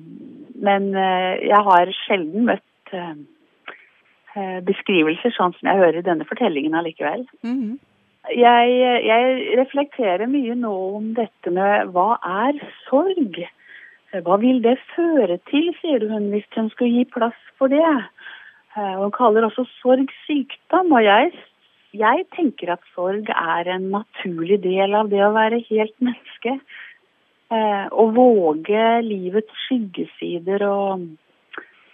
men 0.62 0.94
eh, 0.94 1.48
jeg 1.50 1.62
har 1.70 1.92
sjelden 2.04 2.46
møtt 2.50 2.94
eh, 2.94 3.14
eh, 4.38 4.58
beskrivelser 4.68 5.34
sånn 5.34 5.56
som 5.58 5.70
jeg 5.70 5.82
hører 5.82 6.02
i 6.02 6.06
denne 6.06 6.28
fortellingen 6.30 6.78
allikevel. 6.78 7.26
Mm 7.42 7.58
-hmm. 7.58 7.78
jeg, 8.36 8.70
jeg, 9.06 9.58
reflekterer 9.58 10.28
mye 10.28 10.56
nå 10.56 10.74
om 10.98 11.14
dette 11.14 11.50
med 11.50 11.94
hva 11.94 12.18
er 12.24 12.62
sorg? 12.90 13.46
Hva 14.24 14.38
vil 14.40 14.62
det 14.64 14.78
føre 14.96 15.38
til, 15.50 15.74
sier 15.82 16.08
hun, 16.10 16.30
hvis 16.32 16.48
hun 16.56 16.70
skulle 16.70 16.96
gi 16.96 17.06
plass 17.06 17.40
for 17.58 17.68
det? 17.68 17.84
Hun 18.76 19.12
kaller 19.12 19.44
også 19.46 19.66
sorg 19.82 20.08
sykdom, 20.26 20.92
og 20.92 21.04
jeg, 21.04 21.32
jeg 21.94 22.26
tenker 22.36 22.72
at 22.72 22.80
sorg 22.96 23.30
er 23.30 23.68
en 23.68 23.92
naturlig 23.92 24.64
del 24.64 24.96
av 24.96 25.10
det 25.10 25.22
å 25.26 25.34
være 25.36 25.66
helt 25.70 25.98
menneske. 26.00 26.60
Eh, 27.48 27.86
å 27.96 28.10
våge 28.12 28.86
livets 29.06 29.62
skyggesider 29.68 30.66
og 30.68 31.06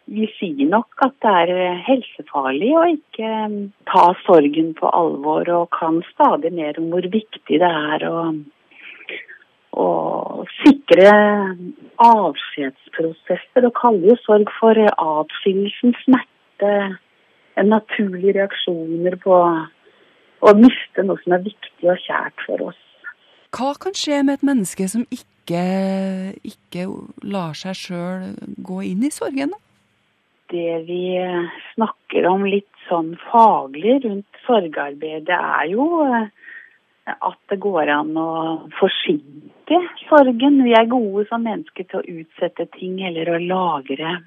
vi 0.10 0.26
sier 0.40 0.66
nok 0.66 1.04
at 1.06 1.14
det 1.22 1.34
er 1.44 1.76
helsefarlig 1.86 2.72
å 2.74 2.86
ikke 2.90 3.28
eh, 3.30 3.60
ta 3.86 4.08
sorgen 4.24 4.72
på 4.80 4.90
alvor, 4.90 5.46
og 5.54 5.70
kan 5.78 6.02
stadig 6.10 6.52
mer 6.58 6.80
om 6.82 6.90
hvor 6.90 7.06
viktig 7.06 7.60
det 7.62 7.70
er 7.70 8.06
å, 8.10 8.24
å 9.78 9.88
sikre 10.64 11.12
avskjedsprosesser. 12.02 13.68
Og 13.70 13.76
kaller 13.78 14.10
jo 14.10 14.18
sorg 14.24 14.50
for 14.58 14.80
atskillelsens 14.92 16.02
smerte. 16.08 16.74
En 17.62 17.70
naturlig 17.70 18.34
reaksjoner 18.40 19.20
på 19.22 19.38
å 19.38 20.56
miste 20.58 21.06
noe 21.06 21.22
som 21.22 21.38
er 21.38 21.46
viktig 21.46 21.94
og 21.94 22.02
kjært 22.08 22.42
for 22.48 22.72
oss. 22.72 22.82
Hva 23.54 23.76
kan 23.78 23.94
skje 23.94 24.24
med 24.26 24.40
et 24.40 24.48
menneske 24.50 24.90
som 24.90 25.06
ikke 25.14 25.33
ikke, 25.44 26.34
ikke 26.48 26.88
lar 27.28 27.54
seg 27.60 27.78
sjøl 27.78 28.32
gå 28.64 28.82
inn 28.90 29.04
i 29.04 29.12
sorgen? 29.14 29.54
Det 30.54 30.84
vi 30.88 31.18
snakker 31.74 32.28
om 32.30 32.46
litt 32.48 32.70
sånn 32.88 33.14
faglig 33.30 34.00
rundt 34.04 34.42
sorgarbeid, 34.48 35.26
det 35.28 35.38
er 35.38 35.70
jo 35.72 35.86
eh, 36.06 36.28
at 37.14 37.40
det 37.52 37.60
går 37.64 37.92
an 37.92 38.14
å 38.20 38.34
forsinke 38.80 39.80
sorgen. 40.08 40.62
Vi 40.66 40.76
er 40.78 40.92
gode 40.92 41.26
som 41.30 41.44
mennesker 41.46 41.88
til 41.90 42.02
å 42.02 42.22
utsette 42.22 42.68
ting 42.78 43.00
eller 43.08 43.34
å 43.34 43.42
lagre 43.42 44.20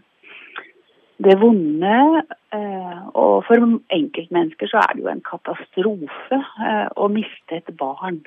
det 1.24 1.36
vonde. 1.40 2.24
Eh, 2.56 2.98
og 3.16 3.46
for 3.48 3.68
enkeltmennesker 3.94 4.72
så 4.72 4.82
er 4.84 4.96
det 4.96 5.06
jo 5.06 5.12
en 5.12 5.24
katastrofe 5.26 6.40
eh, 6.40 6.88
å 6.96 7.08
miste 7.12 7.60
et 7.60 7.72
barn. 7.78 8.20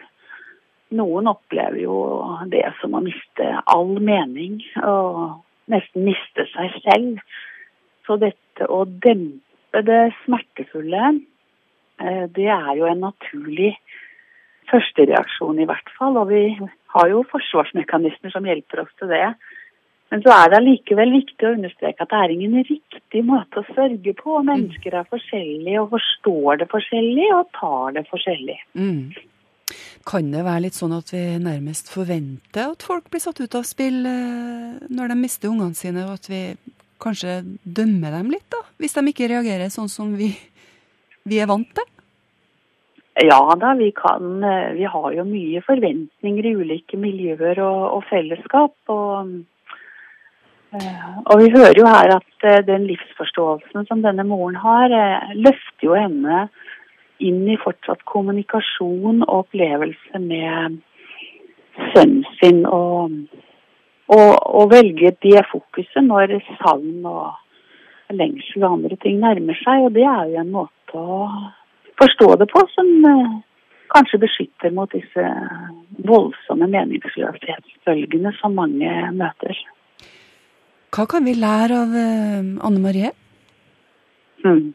Noen 0.95 1.29
opplever 1.29 1.83
jo 1.83 1.95
det 2.49 2.65
som 2.79 2.95
å 2.97 3.03
miste 3.05 3.49
all 3.69 3.99
mening 4.01 4.57
og 4.81 5.43
nesten 5.69 6.07
miste 6.07 6.47
seg 6.49 6.73
selv. 6.81 7.21
Så 8.07 8.17
dette 8.17 8.65
å 8.65 8.85
dempe 8.89 9.83
det 9.85 10.09
smertefulle, 10.23 11.11
eh, 12.01 12.25
det 12.33 12.49
er 12.49 12.71
jo 12.79 12.89
en 12.89 13.05
naturlig 13.05 13.75
førstereaksjon 14.71 15.61
i 15.61 15.69
hvert 15.69 15.93
fall. 15.97 16.17
Og 16.17 16.33
vi 16.33 16.43
har 16.95 17.09
jo 17.13 17.23
forsvarsmekanismer 17.29 18.33
som 18.33 18.49
hjelper 18.49 18.85
oss 18.85 18.93
til 18.97 19.13
det. 19.13 19.35
Men 20.09 20.23
så 20.25 20.33
er 20.33 20.49
det 20.49 20.57
allikevel 20.57 21.11
viktig 21.13 21.45
å 21.45 21.53
understreke 21.53 22.01
at 22.01 22.09
det 22.09 22.19
er 22.19 22.31
ingen 22.33 22.63
riktig 22.65 23.21
måte 23.25 23.61
å 23.61 23.73
sørge 23.75 24.13
på. 24.17 24.39
Mennesker 24.47 24.95
er 24.97 25.09
forskjellige 25.11 25.83
og 25.83 25.91
forstår 25.93 26.63
det 26.63 26.69
forskjellig 26.71 27.27
og 27.35 27.51
tar 27.59 27.93
det 27.99 28.07
forskjellig. 28.09 28.57
Mm. 28.73 29.13
Kan 30.07 30.31
det 30.31 30.45
være 30.45 30.63
litt 30.67 30.77
sånn 30.77 30.95
at 30.95 31.11
vi 31.11 31.21
nærmest 31.41 31.91
forventer 31.91 32.71
at 32.71 32.85
folk 32.85 33.09
blir 33.11 33.21
satt 33.23 33.41
ut 33.41 33.55
av 33.57 33.65
spill 33.67 34.05
eh, 34.07 34.79
når 34.87 35.11
de 35.11 35.17
mister 35.19 35.51
ungene 35.51 35.77
sine, 35.77 36.05
og 36.07 36.15
at 36.17 36.29
vi 36.31 36.41
kanskje 37.03 37.41
dømmer 37.63 38.15
dem 38.17 38.31
litt, 38.33 38.47
da? 38.51 38.61
Hvis 38.79 38.95
de 38.95 39.03
ikke 39.11 39.29
reagerer 39.31 39.71
sånn 39.73 39.91
som 39.91 40.13
vi, 40.19 40.31
vi 41.27 41.39
er 41.41 41.49
vant 41.51 41.69
til? 41.75 41.87
Ja 43.19 43.41
da, 43.59 43.73
vi 43.75 43.91
kan. 43.95 44.39
Eh, 44.43 44.73
vi 44.79 44.87
har 44.87 45.11
jo 45.17 45.27
mye 45.27 45.63
forventninger 45.67 46.47
i 46.47 46.55
ulike 46.55 46.99
miljøer 46.99 47.59
og, 47.65 47.85
og 47.99 48.07
fellesskap. 48.07 48.77
Og, 48.95 49.35
eh, 50.79 51.07
og, 51.25 51.35
vi 51.43 51.51
hører 51.57 51.75
jo 51.81 51.89
her 51.91 52.15
at 52.15 52.49
den 52.69 52.87
livsforståelsen 52.87 53.89
som 53.91 54.05
denne 54.05 54.23
moren 54.27 54.55
har, 54.63 54.95
løfter 55.35 55.91
jo 55.91 55.99
henne 55.99 56.47
inn 57.19 57.43
i 57.51 57.57
fortsatt 57.59 58.05
kommunikasjon 58.07 59.23
og 59.25 59.35
opplevelse 59.43 60.21
med 60.23 60.79
sønnen 61.93 62.25
sin. 62.39 62.63
Og, 62.65 63.15
og, 64.15 64.31
og 64.61 64.71
velge 64.73 65.13
det 65.25 65.43
fokuset 65.51 66.05
når 66.05 66.37
savn 66.61 67.05
og 67.09 68.15
lengsel 68.15 68.65
og 68.65 68.79
andre 68.79 68.99
ting 69.03 69.19
nærmer 69.23 69.59
seg. 69.61 69.87
Og 69.87 69.93
det 69.97 70.07
er 70.07 70.33
jo 70.33 70.41
en 70.43 70.55
måte 70.55 70.97
å 70.97 71.21
forstå 71.99 72.31
det 72.41 72.49
på 72.51 72.63
som 72.73 72.91
eh, 73.11 73.37
kanskje 73.93 74.21
beskytter 74.23 74.73
mot 74.75 74.91
disse 74.95 75.25
voldsomme 76.07 76.69
meningsløshetsbølgene 76.71 78.33
som 78.39 78.55
mange 78.57 78.93
møter. 79.15 79.57
Hva 80.95 81.05
kan 81.09 81.27
vi 81.27 81.35
lære 81.37 81.83
av 81.83 81.97
eh, 81.99 82.53
Anne 82.65 82.83
Marie? 82.83 83.11
Mm 84.45 84.69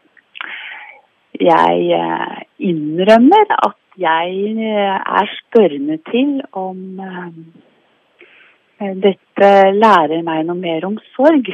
jeg 1.41 1.91
eh, 1.91 2.43
innrømmer 2.63 3.51
at 3.59 3.79
jeg 3.99 4.35
eh, 4.55 4.99
er 5.21 5.31
spørrende 5.41 5.99
til 6.11 6.41
om 6.53 7.01
eh, 7.01 8.93
dette 9.03 9.51
lærer 9.75 10.23
meg 10.27 10.45
noe 10.47 10.59
mer 10.59 10.87
om 10.87 10.99
sorg. 11.15 11.49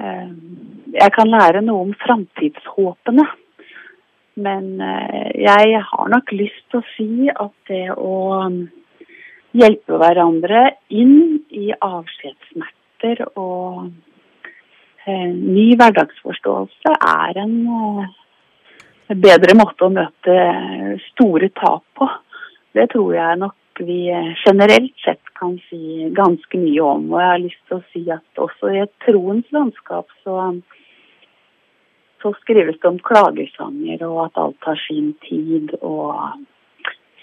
Jeg 0.00 1.12
kan 1.14 1.30
lære 1.30 1.60
noe 1.64 1.86
om 1.86 1.94
framtidshåpene. 1.98 3.24
Men 4.40 4.78
jeg 4.80 5.80
har 5.84 6.08
nok 6.08 6.30
lyst 6.32 6.62
til 6.70 6.80
å 6.80 6.88
si 6.94 7.28
at 7.28 7.54
det 7.68 7.90
å 7.92 8.14
hjelpe 9.52 9.98
hverandre 10.00 10.62
inn 10.88 11.42
i 11.50 11.72
avskjedssmerter 11.74 13.24
og 13.34 13.90
ny 15.10 15.66
hverdagsforståelse 15.80 16.94
er 17.10 17.42
en 17.44 17.58
bedre 19.18 19.56
måte 19.58 19.86
å 19.86 19.92
møte 19.94 20.36
store 21.10 21.50
tap 21.56 21.82
på. 21.98 22.08
Det 22.76 22.86
tror 22.92 23.14
jeg 23.16 23.40
nok 23.40 23.56
vi 23.80 24.02
generelt 24.44 24.92
sett 25.04 25.32
kan 25.38 25.56
si 25.68 26.10
ganske 26.16 26.60
mye 26.60 26.82
om. 26.84 27.08
Og 27.12 27.22
jeg 27.22 27.30
har 27.32 27.42
lyst 27.42 27.62
til 27.68 27.78
å 27.78 27.88
si 27.92 28.04
at 28.12 28.44
også 28.44 28.74
i 28.74 28.82
et 28.84 28.92
troens 29.06 29.48
landskap 29.56 30.06
så, 30.24 30.36
så 32.22 32.34
skrives 32.42 32.78
det 32.78 32.90
om 32.90 33.00
klagesanger 33.10 34.04
og 34.08 34.24
at 34.28 34.40
alt 34.44 34.60
tar 34.66 34.80
sin 34.86 35.12
tid. 35.26 35.74
Og 35.80 36.14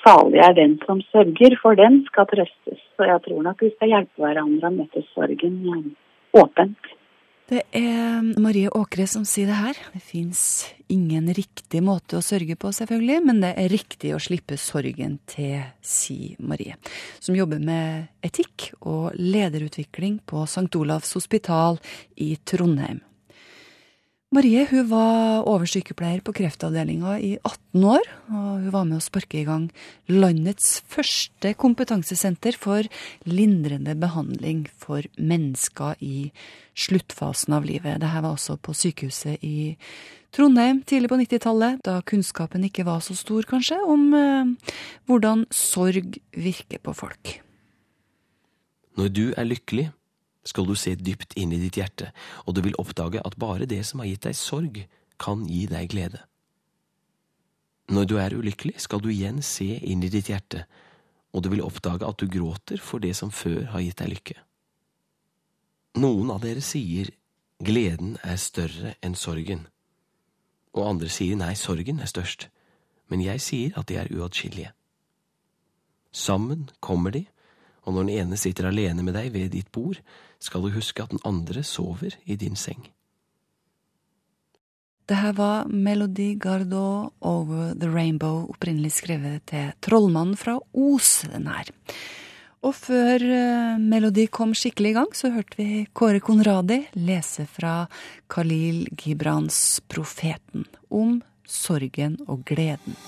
salig 0.03 0.43
er 0.43 0.57
den 0.57 0.77
som 0.85 1.01
sørger, 1.13 1.57
for 1.61 1.79
den 1.79 2.01
skal 2.09 2.29
trøstes. 2.31 2.83
Så 2.97 3.09
jeg 3.11 3.23
tror 3.27 3.43
nok 3.47 3.63
vi 3.63 3.73
skal 3.75 3.93
hjelpe 3.93 4.25
hverandre 4.25 4.71
å 4.71 4.77
møte 4.81 5.05
sorgen 5.13 5.59
åpent. 6.37 6.96
Det 7.47 7.61
er 7.71 8.25
Marie 8.43 8.67
Åkre 8.75 9.05
som 9.07 9.23
sier 9.23 9.47
det 9.47 9.55
her. 9.55 9.77
Det 9.93 10.01
fins 10.03 10.41
ingen 10.91 11.29
riktig 11.31 11.79
måte 11.79 12.19
å 12.19 12.25
sørge 12.25 12.57
på, 12.59 12.73
selvfølgelig, 12.75 13.21
men 13.23 13.39
det 13.39 13.53
er 13.55 13.71
riktig 13.71 14.11
å 14.11 14.19
slippe 14.19 14.57
sorgen 14.59 15.15
til, 15.31 15.61
sier 15.79 16.35
Marie, 16.43 16.75
som 17.23 17.39
jobber 17.39 17.63
med 17.63 18.11
etikk 18.27 18.73
og 18.81 19.15
lederutvikling 19.15 20.19
på 20.27 20.43
St. 20.43 20.67
Olavs 20.75 21.15
hospital 21.15 21.79
i 22.19 22.33
Trondheim. 22.43 22.99
Marie 24.35 24.65
hun 24.67 24.89
var 24.89 25.45
oversykepleier 25.47 26.19
på 26.19 26.33
kreftavdelinga 26.35 27.13
i 27.23 27.29
18 27.47 27.83
år, 27.87 28.07
og 28.27 28.47
hun 28.59 28.71
var 28.73 28.83
med 28.89 28.97
å 28.99 29.05
sparke 29.05 29.39
i 29.39 29.45
gang 29.47 29.69
landets 30.11 30.81
første 30.91 31.53
kompetansesenter 31.55 32.57
for 32.59 32.89
lindrende 33.23 33.95
behandling 33.95 34.65
for 34.83 35.07
mennesker 35.15 35.95
i 36.03 36.33
sluttfasen 36.75 37.55
av 37.55 37.69
livet. 37.69 38.01
Dette 38.03 38.23
var 38.25 38.33
også 38.33 38.57
på 38.59 38.75
sykehuset 38.75 39.39
i 39.47 39.77
Trondheim 40.35 40.83
tidlig 40.83 41.07
på 41.13 41.21
90-tallet, 41.23 41.79
da 41.87 42.01
kunnskapen 42.03 42.67
ikke 42.67 42.83
var 42.89 42.99
så 43.05 43.15
stor, 43.15 43.47
kanskje, 43.47 43.79
om 43.79 44.09
eh, 44.11 44.73
hvordan 45.07 45.47
sorg 45.55 46.19
virker 46.35 46.83
på 46.83 46.97
folk. 46.99 47.37
Når 48.99 49.15
du 49.15 49.23
er 49.31 49.47
lykkelig, 49.47 49.87
skal 50.47 50.67
du 50.67 50.75
se 50.79 50.95
dypt 50.95 51.35
inn 51.39 51.53
i 51.53 51.59
ditt 51.61 51.77
hjerte, 51.79 52.11
og 52.45 52.55
du 52.55 52.63
vil 52.65 52.77
oppdage 52.81 53.21
at 53.23 53.37
bare 53.39 53.67
det 53.69 53.83
som 53.87 54.01
har 54.01 54.09
gitt 54.09 54.25
deg 54.27 54.37
sorg, 54.39 54.81
kan 55.17 55.45
gi 55.49 55.65
deg 55.69 55.89
glede. 55.91 56.23
Når 57.91 58.05
du 58.05 58.17
er 58.19 58.35
ulykkelig, 58.35 58.75
skal 58.83 59.01
du 59.01 59.09
igjen 59.11 59.41
se 59.45 59.67
inn 59.79 60.03
i 60.03 60.11
ditt 60.11 60.29
hjerte, 60.29 60.65
og 61.33 61.43
du 61.43 61.51
vil 61.53 61.63
oppdage 61.63 62.07
at 62.07 62.19
du 62.19 62.27
gråter 62.31 62.81
for 62.83 63.03
det 63.03 63.13
som 63.15 63.31
før 63.31 63.69
har 63.73 63.83
gitt 63.83 64.01
deg 64.01 64.11
lykke. 64.11 64.37
Noen 65.97 66.29
av 66.33 66.43
dere 66.43 66.61
sier 66.61 67.09
gleden 67.63 68.17
er 68.21 68.37
større 68.41 68.93
enn 69.01 69.15
sorgen, 69.17 69.65
og 70.77 70.85
andre 70.85 71.09
sier 71.09 71.39
nei, 71.39 71.55
sorgen 71.57 72.03
er 72.03 72.11
størst, 72.11 72.49
men 73.09 73.23
jeg 73.23 73.41
sier 73.41 73.79
at 73.79 73.87
de 73.89 73.97
er 73.97 74.11
uatskillelige. 74.13 74.73
Sammen 76.11 76.67
kommer 76.83 77.15
de, 77.15 77.23
og 77.87 77.95
når 77.95 78.03
den 78.03 78.19
ene 78.19 78.37
sitter 78.39 78.67
alene 78.67 79.05
med 79.05 79.15
deg 79.15 79.31
ved 79.31 79.53
ditt 79.55 79.71
bord, 79.71 80.01
skal 80.43 80.65
du 80.65 80.73
huske 80.75 81.03
at 81.03 81.15
den 81.15 81.23
andre 81.25 81.63
sover 81.63 82.19
i 82.27 82.35
din 82.35 82.59
seng. 82.59 82.83
Det 85.07 85.15
her 85.15 85.31
var 85.37 85.69
Melody 85.71 86.33
Gardot 86.35 87.13
Over 87.23 87.71
The 87.79 87.87
Rainbow, 87.87 88.49
opprinnelig 88.51 88.97
skrevet 88.97 89.45
til 89.47 89.69
Trollmannen 89.79 90.35
fra 90.35 90.57
Os, 90.75 91.21
den 91.31 91.47
her. 91.47 91.71
Og 92.67 92.73
før 92.75 93.23
uh, 93.23 93.77
Melodi 93.79 94.25
kom 94.27 94.51
skikkelig 94.57 94.91
i 94.91 94.97
gang, 94.97 95.13
så 95.15 95.31
hørte 95.31 95.61
vi 95.61 95.85
Kåre 95.95 96.19
Konradi 96.19 96.81
lese 96.99 97.45
fra 97.47 97.85
Khalil 98.27 98.83
Gibrans 98.99 99.79
Profeten 99.87 100.67
om 100.91 101.21
sorgen 101.47 102.19
og 102.27 102.43
gleden. 102.49 102.99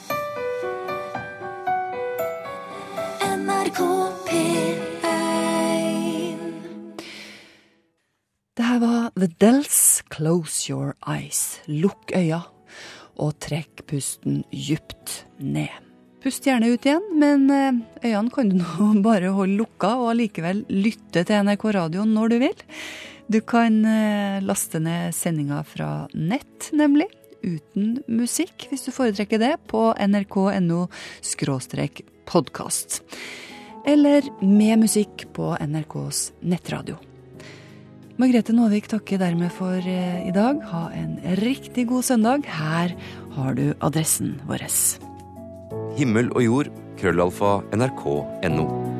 NRK 3.49 3.81
P1. 4.27 4.77
Det 8.53 8.65
her 8.67 8.79
var 8.83 9.07
The 9.17 9.29
Dells 9.41 10.03
Close 10.13 10.69
Your 10.69 10.93
Eyes. 11.09 11.57
Lukk 11.65 12.13
øya 12.13 12.43
og 13.17 13.33
trekk 13.41 13.87
pusten 13.89 14.43
djupt 14.53 15.23
ned. 15.41 15.73
Pust 16.21 16.45
gjerne 16.45 16.69
ut 16.69 16.85
igjen, 16.85 17.01
men 17.17 17.49
eh, 17.49 17.79
øynene 18.03 18.29
kan 18.35 18.51
du 18.51 18.59
nå 18.59 18.91
bare 19.07 19.33
holde 19.33 19.57
lukka 19.63 19.95
og 19.97 20.11
allikevel 20.11 20.61
lytte 20.69 21.25
til 21.25 21.41
NRK 21.47 21.65
Radio 21.79 22.05
når 22.05 22.35
du 22.35 22.37
vil. 22.45 22.57
Du 23.33 23.39
kan 23.41 23.81
eh, 23.81 24.45
laste 24.45 24.77
ned 24.83 25.17
sendinga 25.17 25.63
fra 25.65 26.05
nett, 26.13 26.69
nemlig. 26.69 27.09
Uten 27.41 28.03
musikk, 28.11 28.69
hvis 28.69 28.85
du 28.85 28.93
foretrekker 28.93 29.41
det, 29.41 29.55
på 29.71 29.89
nrk.no 29.95 30.85
podkast. 32.29 33.01
Eller 33.89 34.25
med 34.41 34.83
musikk 34.85 35.25
på 35.33 35.55
NRKs 35.59 36.29
nettradio. 36.45 36.99
Margrethe 38.19 38.51
Nåvik 38.51 38.89
takker 38.91 39.21
dermed 39.21 39.51
for 39.55 39.79
eh, 39.79 40.27
i 40.27 40.33
dag. 40.35 40.59
Ha 40.73 40.89
en 40.91 41.15
riktig 41.39 41.87
god 41.87 42.03
søndag. 42.03 42.43
Her 42.51 42.91
har 43.37 43.55
du 43.55 43.71
adressen 43.79 44.35
vår. 44.49 44.67
Himmel 45.95 46.31
og 46.35 46.43
jord, 46.43 46.73
krøllalfa, 46.99 47.61
nrk.no. 47.71 48.98